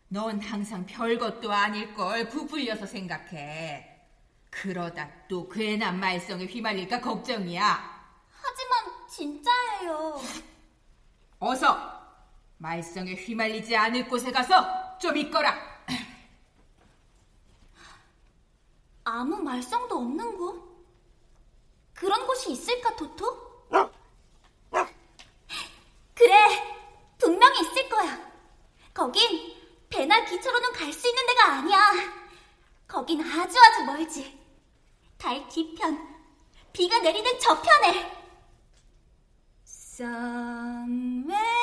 넌 0.08 0.40
항상 0.40 0.84
별것도 0.84 1.52
아닐 1.52 1.94
걸 1.94 2.28
부풀려서 2.28 2.86
생각해. 2.86 3.96
그러다 4.50 5.08
또 5.28 5.48
괜한 5.48 6.00
말썽에 6.00 6.46
휘말릴까 6.46 7.00
걱정이야. 7.00 7.98
하지만 8.42 9.08
진짜예요. 9.08 10.20
어서 11.38 11.78
말썽에 12.58 13.14
휘말리지 13.14 13.76
않을 13.76 14.08
곳에 14.08 14.32
가서 14.32 14.98
좀 14.98 15.16
있거라. 15.18 15.54
아무 19.04 19.36
말썽도 19.36 19.96
없는 19.96 20.36
곳? 20.36 20.67
그런 21.98 22.26
곳이 22.26 22.52
있을까, 22.52 22.94
토토? 22.94 23.48
그래, 26.14 26.34
분명히 27.18 27.60
있을 27.60 27.88
거야. 27.88 28.32
거긴 28.94 29.56
배나 29.88 30.24
기차로는 30.24 30.72
갈 30.72 30.92
수 30.92 31.08
있는 31.08 31.26
데가 31.26 31.52
아니야. 31.54 31.78
거긴 32.86 33.20
아주 33.22 33.56
아주 33.58 33.84
멀지. 33.84 34.38
달 35.16 35.46
뒤편, 35.48 36.16
비가 36.72 36.98
내리는 37.00 37.38
저편에. 37.40 38.16
Somewhere 39.66 41.57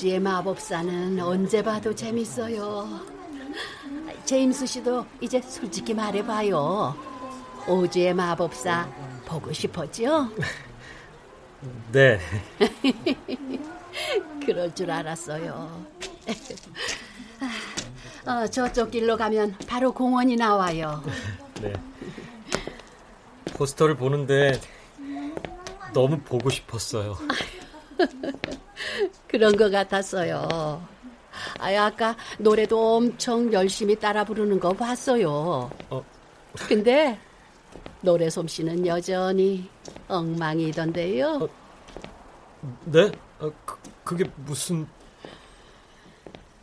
이 0.00 0.02
호주의 0.02 0.18
마법사는 0.18 1.20
언제 1.20 1.62
봐도 1.62 1.94
재밌어요. 1.94 2.88
제임스 4.24 4.64
씨도 4.64 5.04
이제 5.20 5.42
솔직히 5.42 5.92
말해봐요. 5.92 6.96
오즈의 7.68 8.14
마법사 8.14 8.88
보고 9.26 9.52
싶었죠? 9.52 10.30
네. 11.92 12.18
그럴 14.46 14.74
줄 14.74 14.90
알았어요. 14.90 15.84
어, 18.24 18.46
저쪽 18.46 18.90
길로 18.90 19.18
가면 19.18 19.56
바로 19.66 19.92
공원이 19.92 20.36
나와요. 20.36 21.04
네. 21.60 21.74
포스터를 23.52 23.96
보는데 23.96 24.58
너무 25.92 26.20
보고 26.20 26.48
싶었어요. 26.48 27.18
그런 29.30 29.56
것 29.56 29.70
같았어요. 29.70 30.48
아, 31.60 31.84
아까 31.86 32.16
노래도 32.38 32.96
엄청 32.96 33.52
열심히 33.52 33.94
따라 33.94 34.24
부르는 34.24 34.58
거 34.58 34.72
봤어요. 34.72 35.70
어. 35.90 36.04
근데 36.66 37.18
노래 38.00 38.28
솜씨는 38.28 38.86
여전히 38.86 39.68
엉망이던데요. 40.08 41.48
네? 42.86 43.12
어, 43.38 43.52
그, 43.64 43.78
그게 44.02 44.24
무슨... 44.44 44.86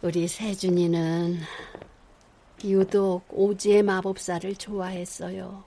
우리 0.02 0.28
세준이는 0.28 1.40
유독 2.66 3.24
오지의 3.30 3.82
마법사를 3.82 4.56
좋아했어요. 4.56 5.64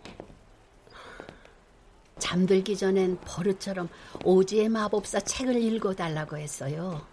잠들기 2.21 2.77
전엔 2.77 3.18
버릇처럼 3.25 3.89
오지의 4.25 4.68
마법사 4.68 5.21
책을 5.21 5.57
읽어달라고 5.57 6.37
했어요. 6.37 7.05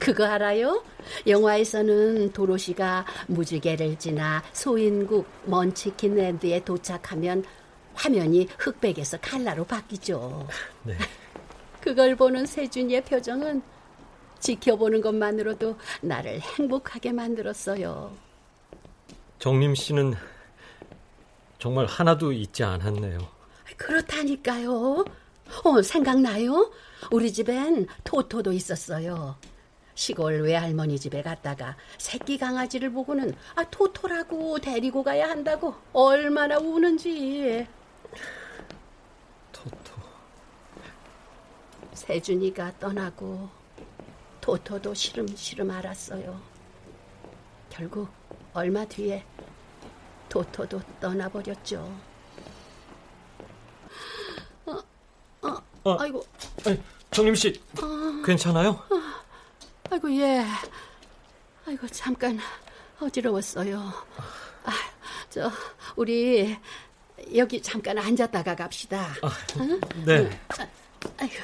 그거 0.00 0.24
알아요? 0.24 0.82
영화에서는 1.26 2.32
도로시가 2.32 3.06
무지개를 3.28 3.98
지나 3.98 4.42
소인국 4.52 5.26
먼치킨랜드에 5.44 6.64
도착하면 6.64 7.44
화면이 7.94 8.48
흑백에서 8.58 9.18
칼라로 9.20 9.64
바뀌죠. 9.64 10.46
네. 10.84 10.96
그걸 11.80 12.16
보는 12.16 12.46
세준이의 12.46 13.04
표정은 13.04 13.62
지켜보는 14.40 15.00
것만으로도 15.00 15.76
나를 16.00 16.40
행복하게 16.40 17.12
만들었어요. 17.12 18.16
정림 19.38 19.74
씨는 19.74 20.14
정말 21.58 21.86
하나도 21.86 22.32
잊지 22.32 22.62
않았네요. 22.62 23.37
그렇다니까요. 23.76 25.04
어, 25.64 25.82
생각나요? 25.82 26.70
우리 27.10 27.32
집엔 27.32 27.86
토토도 28.04 28.52
있었어요. 28.52 29.36
시골 29.94 30.42
외할머니 30.42 30.98
집에 30.98 31.22
갔다가 31.22 31.76
새끼 31.98 32.38
강아지를 32.38 32.92
보고는 32.92 33.34
아 33.56 33.64
토토라고 33.64 34.58
데리고 34.60 35.02
가야 35.02 35.28
한다고 35.28 35.74
얼마나 35.92 36.58
우는지. 36.58 37.66
토토. 39.50 39.98
세준이가 41.94 42.78
떠나고 42.78 43.48
토토도 44.40 44.94
시름시름 44.94 45.70
알았어요. 45.70 46.40
결국 47.68 48.08
얼마 48.54 48.84
뒤에 48.84 49.24
토토도 50.28 50.80
떠나버렸죠. 51.00 51.92
어, 54.66 54.82
어, 55.88 55.92
어, 55.94 56.00
아이고. 56.00 56.24
아니, 56.66 56.80
정림 57.10 57.34
씨 57.34 57.60
어, 57.80 58.22
괜찮아요? 58.24 58.70
어, 58.70 59.00
아이고 59.90 60.10
예. 60.20 60.44
아이고 61.66 61.86
잠깐 61.88 62.38
어지러웠어요. 63.00 63.78
아, 64.64 64.72
저 65.30 65.50
우리 65.96 66.56
여기 67.34 67.60
잠깐 67.62 67.98
앉았다가 67.98 68.54
갑시다. 68.56 69.08
아, 69.22 69.30
네. 70.04 70.28
아, 70.48 70.66
아이고. 71.18 71.34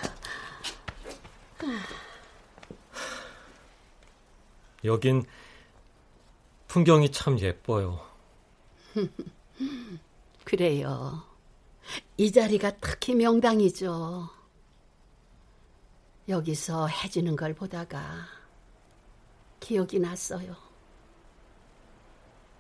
여긴 4.85 5.25
풍경이 6.69 7.11
참 7.11 7.39
예뻐요. 7.41 8.01
그래요. 10.45 11.23
이 12.17 12.31
자리가 12.31 12.73
특히 12.81 13.15
명당이죠. 13.15 14.29
여기서 16.29 16.89
해지는 16.89 17.37
걸 17.37 17.55
보다가 17.55 18.27
기억이 19.61 19.99
났어요. 19.99 20.57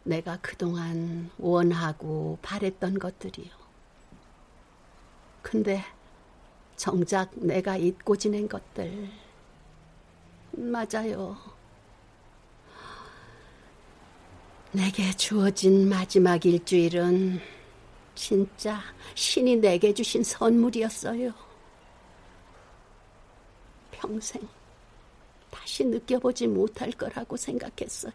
내가 0.02 0.38
그동안 0.42 1.30
원하고 1.38 2.38
바랬던 2.42 2.98
것들이요. 2.98 3.50
근데 5.40 5.82
정작 6.76 7.30
내가 7.36 7.76
잊고 7.76 8.16
지낸 8.16 8.48
것들. 8.48 9.10
맞아요. 10.52 11.36
내게 14.72 15.10
주어진 15.12 15.88
마지막 15.88 16.44
일주일은 16.44 17.40
진짜 18.14 18.80
신이 19.14 19.56
내게 19.56 19.94
주신 19.94 20.22
선물이었어요. 20.22 21.53
평생 24.04 24.46
다시 25.50 25.82
느껴보지 25.84 26.46
못할 26.46 26.90
거라고 26.92 27.38
생각했어요. 27.38 28.12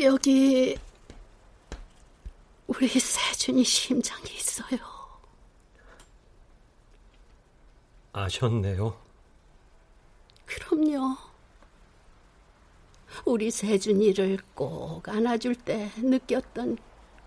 여기 0.00 0.76
우리 2.66 2.88
세준이 2.88 3.62
심장이 3.62 4.24
있어요. 4.36 4.78
아셨네요. 8.12 8.98
그럼요. 10.46 11.16
우리 13.26 13.50
세준이를 13.50 14.38
꼭 14.54 15.06
안아줄 15.06 15.54
때 15.56 15.90
느꼈던 15.98 16.78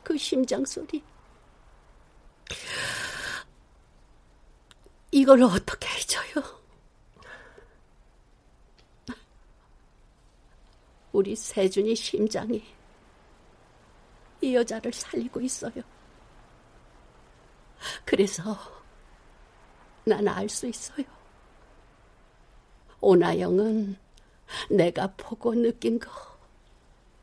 그 0.03 0.17
심장 0.17 0.65
소리. 0.65 1.03
이걸 5.11 5.43
어떻게 5.43 5.87
잊어요? 5.99 6.59
우리 11.11 11.35
세준이 11.35 11.95
심장이 11.95 12.63
이 14.41 14.55
여자를 14.55 14.91
살리고 14.93 15.41
있어요. 15.41 15.81
그래서 18.05 18.57
난 20.05 20.27
알 20.27 20.49
수 20.49 20.67
있어요. 20.67 21.05
오나영은 23.01 23.97
내가 24.69 25.07
보고 25.15 25.53
느낀 25.53 25.99
거 25.99 26.09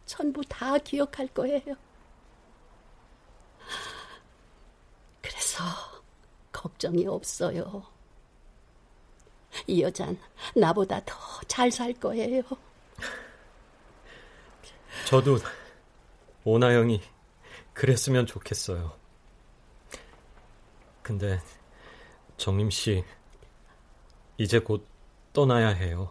전부 0.07 0.43
다 0.45 0.79
기억할 0.79 1.27
거예요. 1.29 1.75
그래서 5.23 5.63
걱정이 6.71 7.07
없어요. 7.07 7.85
이 9.69 9.83
여잔 9.83 10.19
나보다 10.57 11.01
더 11.05 11.15
잘 11.47 11.71
살 11.71 11.93
거예요. 11.95 12.43
저도 15.09 15.39
오나영이 16.45 17.01
그랬으면 17.73 18.27
좋겠어요. 18.27 18.99
근데 21.03 21.41
정림 22.37 22.71
씨 22.71 23.05
이제 24.39 24.59
곧 24.59 24.85
떠나야 25.33 25.69
해요. 25.69 26.11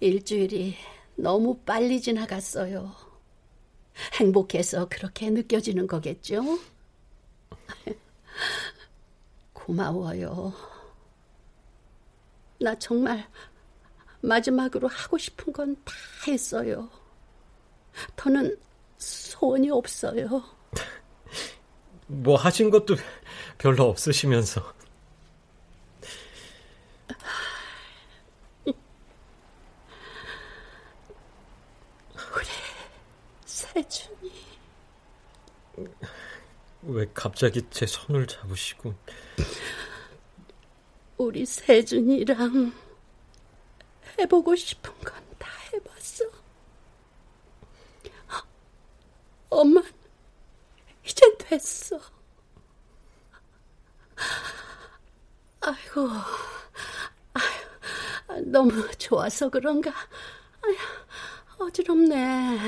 일주일이 0.00 0.76
너무 1.16 1.56
빨리 1.60 2.00
지나갔어요. 2.02 2.92
행복해서 4.20 4.86
그렇게 4.90 5.30
느껴지는 5.30 5.86
거겠죠? 5.86 6.42
고마워요. 9.52 10.52
나 12.60 12.74
정말 12.78 13.26
마지막으로 14.20 14.88
하고 14.88 15.18
싶은 15.18 15.52
건 15.52 15.74
다 15.84 15.92
했어요. 16.26 16.88
더는 18.16 18.56
소원이 18.98 19.70
없어요. 19.70 20.42
뭐 22.06 22.36
하신 22.36 22.70
것도 22.70 22.96
별로 23.58 23.84
없으시면서. 23.84 24.62
우리 32.16 32.46
세준이. 33.46 34.13
왜 36.86 37.06
갑자기 37.14 37.62
제 37.70 37.86
손을 37.86 38.26
잡으시고. 38.26 38.94
우리 41.16 41.46
세준이랑 41.46 42.72
해보고 44.18 44.54
싶은 44.56 44.92
건 45.00 45.24
다 45.38 45.48
해봤어. 45.72 46.24
엄마, 49.50 49.80
이젠 51.04 51.36
됐어. 51.38 52.00
아이고, 55.60 56.08
너무 58.46 58.90
좋아서 58.98 59.48
그런가. 59.48 59.92
어지럽네. 61.58 62.58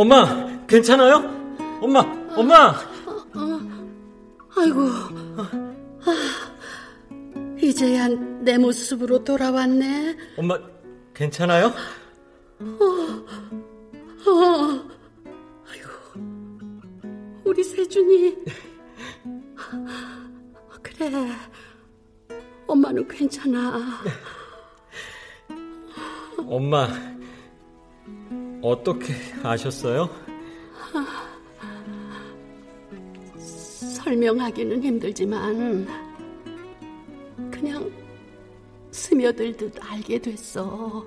엄마, 0.00 0.26
괜찮아요? 0.66 1.16
엄마, 1.82 2.00
엄마! 2.34 2.68
어, 2.70 3.60
아이고, 4.56 4.80
아, 5.36 5.50
이제야 7.60 8.08
내 8.40 8.56
모습으로 8.56 9.22
돌아왔네. 9.22 10.16
엄마, 10.38 10.58
괜찮아요? 11.14 11.66
어, 12.60 12.84
어, 14.30 14.89
우리 17.50 17.64
세준이. 17.64 18.36
그래, 20.80 21.10
엄마는 22.64 23.08
괜찮아. 23.08 24.00
엄마, 26.46 26.88
어떻게 28.62 29.14
아셨어요? 29.42 30.08
설명하기는 33.36 34.84
힘들지만 34.84 35.88
그냥 37.50 37.90
스며들듯 38.92 39.74
알게 39.90 40.20
됐어. 40.20 41.04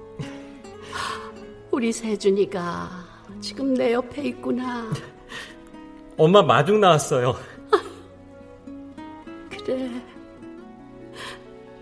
우리 1.72 1.94
세준이가 1.94 2.90
지금 3.40 3.74
내 3.76 3.94
옆에 3.94 4.24
있구나. 4.28 4.92
엄마 6.18 6.42
마중 6.42 6.80
나왔어요. 6.80 7.36
그래. 9.50 9.90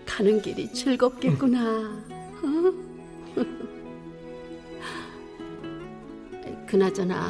가는 0.06 0.40
길이 0.40 0.72
즐겁겠구나. 0.72 2.02
어? 2.42 2.72
그나저나 6.66 7.28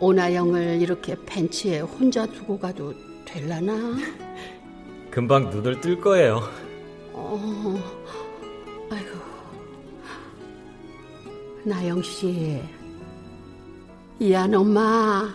오나영을 0.00 0.80
이렇게 0.80 1.14
벤치에 1.26 1.80
혼자 1.80 2.24
두고 2.26 2.58
가도 2.58 2.94
될라나? 3.24 3.96
금방 5.10 5.50
눈을 5.50 5.80
뜰 5.80 6.00
거예요. 6.00 6.40
어, 7.12 7.78
아이고. 8.90 9.18
나영 11.64 12.02
씨, 12.02 12.60
이안 14.18 14.54
엄마, 14.54 15.28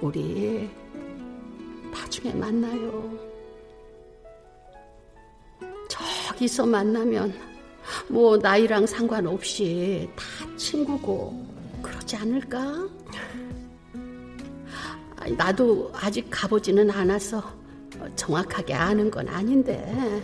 우리 0.00 0.68
나중에 1.92 2.32
만나요. 2.34 3.18
저기서 5.88 6.66
만나면 6.66 7.34
뭐 8.08 8.36
나이랑 8.36 8.86
상관없이 8.86 10.08
다 10.16 10.24
친구고 10.56 11.46
그러지 11.82 12.16
않을까? 12.16 12.88
나도 15.36 15.90
아직 15.94 16.26
가보지는 16.30 16.90
않아서 16.90 17.42
정확하게 18.16 18.74
아는 18.74 19.10
건 19.10 19.28
아닌데. 19.28 20.22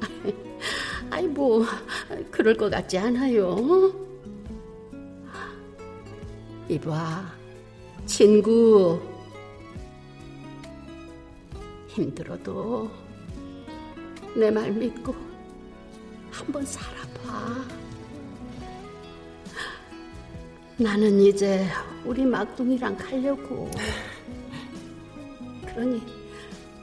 아이 1.10 1.26
뭐 1.26 1.64
그럴 2.30 2.54
것 2.56 2.70
같지 2.70 2.98
않아요. 2.98 3.90
이봐, 6.68 7.39
친구, 8.14 9.00
힘들어도 11.86 12.90
내 14.34 14.50
말 14.50 14.72
믿고 14.72 15.14
한번 16.32 16.66
살아봐. 16.66 17.54
나는 20.76 21.20
이제 21.20 21.64
우리 22.04 22.24
막둥이랑 22.24 22.96
가려고. 22.96 23.70
그러니 25.66 26.02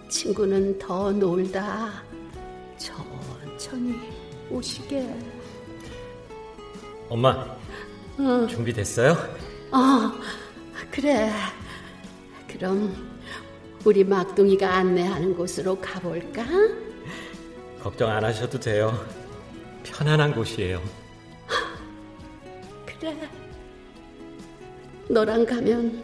친구는 0.07 0.79
더 0.79 1.11
놀다 1.11 2.03
천천히 2.77 3.99
오시게. 4.49 5.13
엄마, 7.09 7.57
어. 8.17 8.47
준비됐어요? 8.49 9.11
어, 9.71 10.11
그래. 10.97 11.31
그럼 12.47 12.91
우리 13.85 14.03
막둥이가 14.03 14.77
안내하는 14.77 15.35
곳으로 15.35 15.79
가볼까? 15.79 16.43
걱정 17.79 18.09
안 18.09 18.25
하셔도 18.25 18.59
돼요. 18.59 19.05
편안한 19.83 20.33
곳이에요. 20.33 20.81
그래. 22.83 23.15
너랑 25.07 25.45
가면 25.45 26.03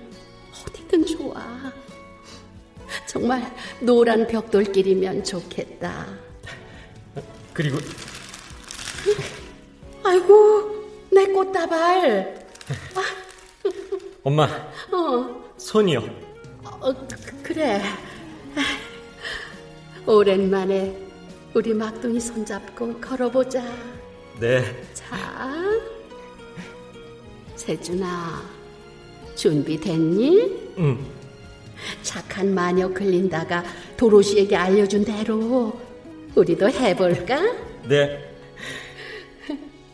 어디든 0.63 1.07
좋아. 1.07 1.43
정말 3.07 3.51
노란 3.79 4.27
벽돌길이면 4.27 5.23
좋겠다. 5.23 6.05
그리고 7.51 7.79
아이고 10.03 10.85
내 11.11 11.25
꽃다발. 11.25 12.47
엄마. 14.23 14.72
어. 14.93 15.43
손이요. 15.57 16.03
어, 16.63 16.93
그래. 17.41 17.81
오랜만에 20.05 20.95
우리 21.53 21.73
막둥이 21.73 22.19
손잡고 22.19 22.99
걸어보자. 22.99 23.63
네. 24.39 24.63
자, 24.93 25.63
세준아, 27.55 28.41
준비됐니? 29.35 30.73
응. 30.79 30.97
착한 32.01 32.53
마녀 32.53 32.87
클린다가 32.89 33.63
도로시에게 33.97 34.55
알려준 34.55 35.05
대로 35.05 35.79
우리도 36.35 36.69
해볼까? 36.69 37.41
네. 37.87 38.29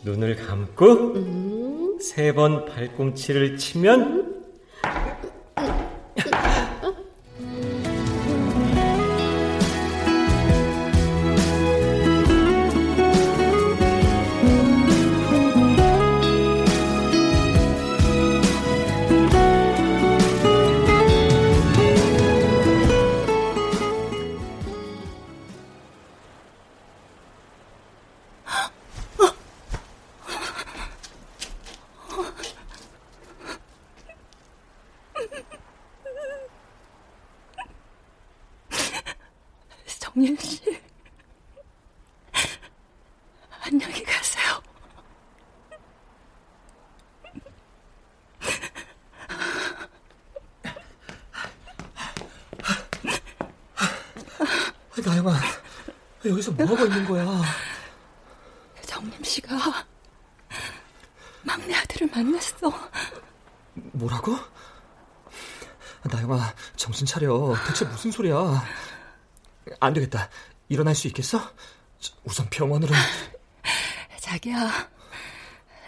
눈을 0.03 0.35
감고 0.35 0.85
음. 1.15 1.99
세번 1.99 2.65
발꿈치를 2.65 3.57
치면 3.57 4.28
여기서 56.39 56.51
뭐 56.53 56.65
하고 56.65 56.85
있는 56.85 57.05
거야? 57.05 57.25
정림 58.85 59.23
씨가 59.23 59.57
막내 61.43 61.75
아들을 61.75 62.07
만났어. 62.07 62.71
뭐라고? 63.73 64.37
나영아, 66.03 66.53
정신 66.77 67.05
차려. 67.05 67.55
대체 67.67 67.83
무슨 67.85 68.11
소리야? 68.11 68.63
안 69.81 69.93
되겠다. 69.93 70.29
일어날 70.69 70.95
수 70.95 71.07
있겠어? 71.07 71.41
우선 72.23 72.49
병원으로. 72.49 72.93
자기야, 74.21 74.89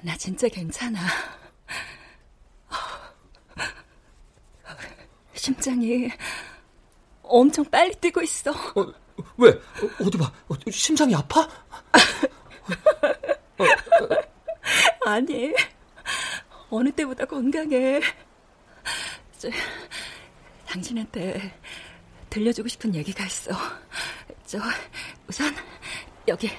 나 0.04 0.18
진짜 0.18 0.50
괜찮아. 0.50 1.00
심장이 5.34 6.10
엄청 7.24 7.64
빨리 7.66 7.96
뛰고 7.96 8.22
있어. 8.22 8.52
어, 8.52 8.94
왜? 9.38 9.50
어, 9.50 10.10
디 10.10 10.18
봐. 10.18 10.32
어, 10.48 10.56
심장이 10.70 11.16
아파? 11.16 11.48
아니. 15.06 15.54
어느 16.70 16.92
때보다 16.92 17.26
건강해. 17.26 18.00
저, 19.38 19.50
당신한테 20.68 21.60
들려주고 22.30 22.68
싶은 22.70 22.96
얘기가 22.96 23.26
있어. 23.26 23.52
저, 24.46 24.60
우선, 25.28 25.54
여기, 26.28 26.50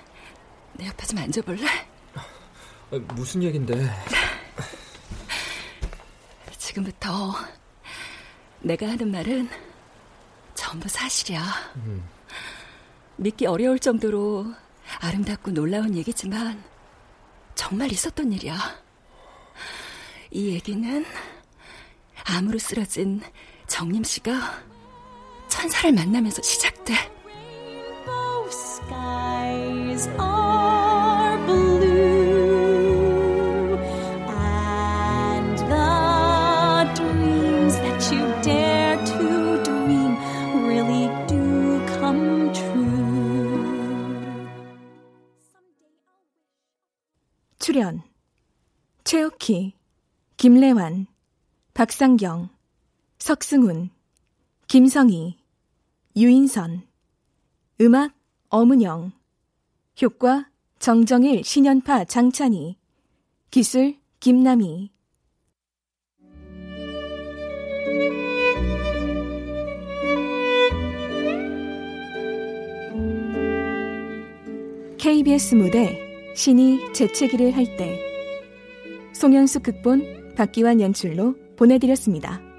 내 0.74 0.86
옆에 0.86 1.06
좀 1.06 1.18
앉아볼래? 1.18 1.66
아, 2.14 2.98
무슨 3.14 3.42
얘긴데? 3.42 3.90
지금부터 6.58 7.34
내가 8.60 8.88
하는 8.88 9.10
말은 9.10 9.48
전부 10.54 10.88
사실이야. 10.88 11.42
음. 11.76 12.02
믿기 13.16 13.46
어려울 13.46 13.78
정도로 13.78 14.46
아름답고 15.00 15.52
놀라운 15.52 15.94
얘기지만 15.94 16.62
정말 17.54 17.92
있었던 17.92 18.32
일이야. 18.32 18.56
이 20.30 20.50
얘기는 20.50 21.04
암으로 22.24 22.58
쓰러진 22.58 23.20
정림 23.66 24.04
씨가 24.04 24.62
천사를 25.48 25.92
만나면서 25.92 26.42
시작돼. 26.42 26.94
최옥희, 49.12 49.74
김래환, 50.38 51.06
박상경, 51.74 52.48
석승훈, 53.18 53.90
김성희, 54.68 55.36
유인선 56.16 56.88
음악 57.82 58.14
어문영 58.48 59.12
효과 60.00 60.48
정정일 60.78 61.44
신연파 61.44 62.06
장찬희 62.06 62.78
기술 63.50 63.98
김남희. 64.18 64.90
KBS 74.96 75.54
무대 75.56 76.00
신이 76.34 76.94
재채기를 76.94 77.54
할 77.54 77.76
때 77.76 78.11
송현숙 79.22 79.62
극본 79.62 80.34
박기환 80.34 80.80
연출로 80.80 81.36
보내드렸습니다. 81.56 82.51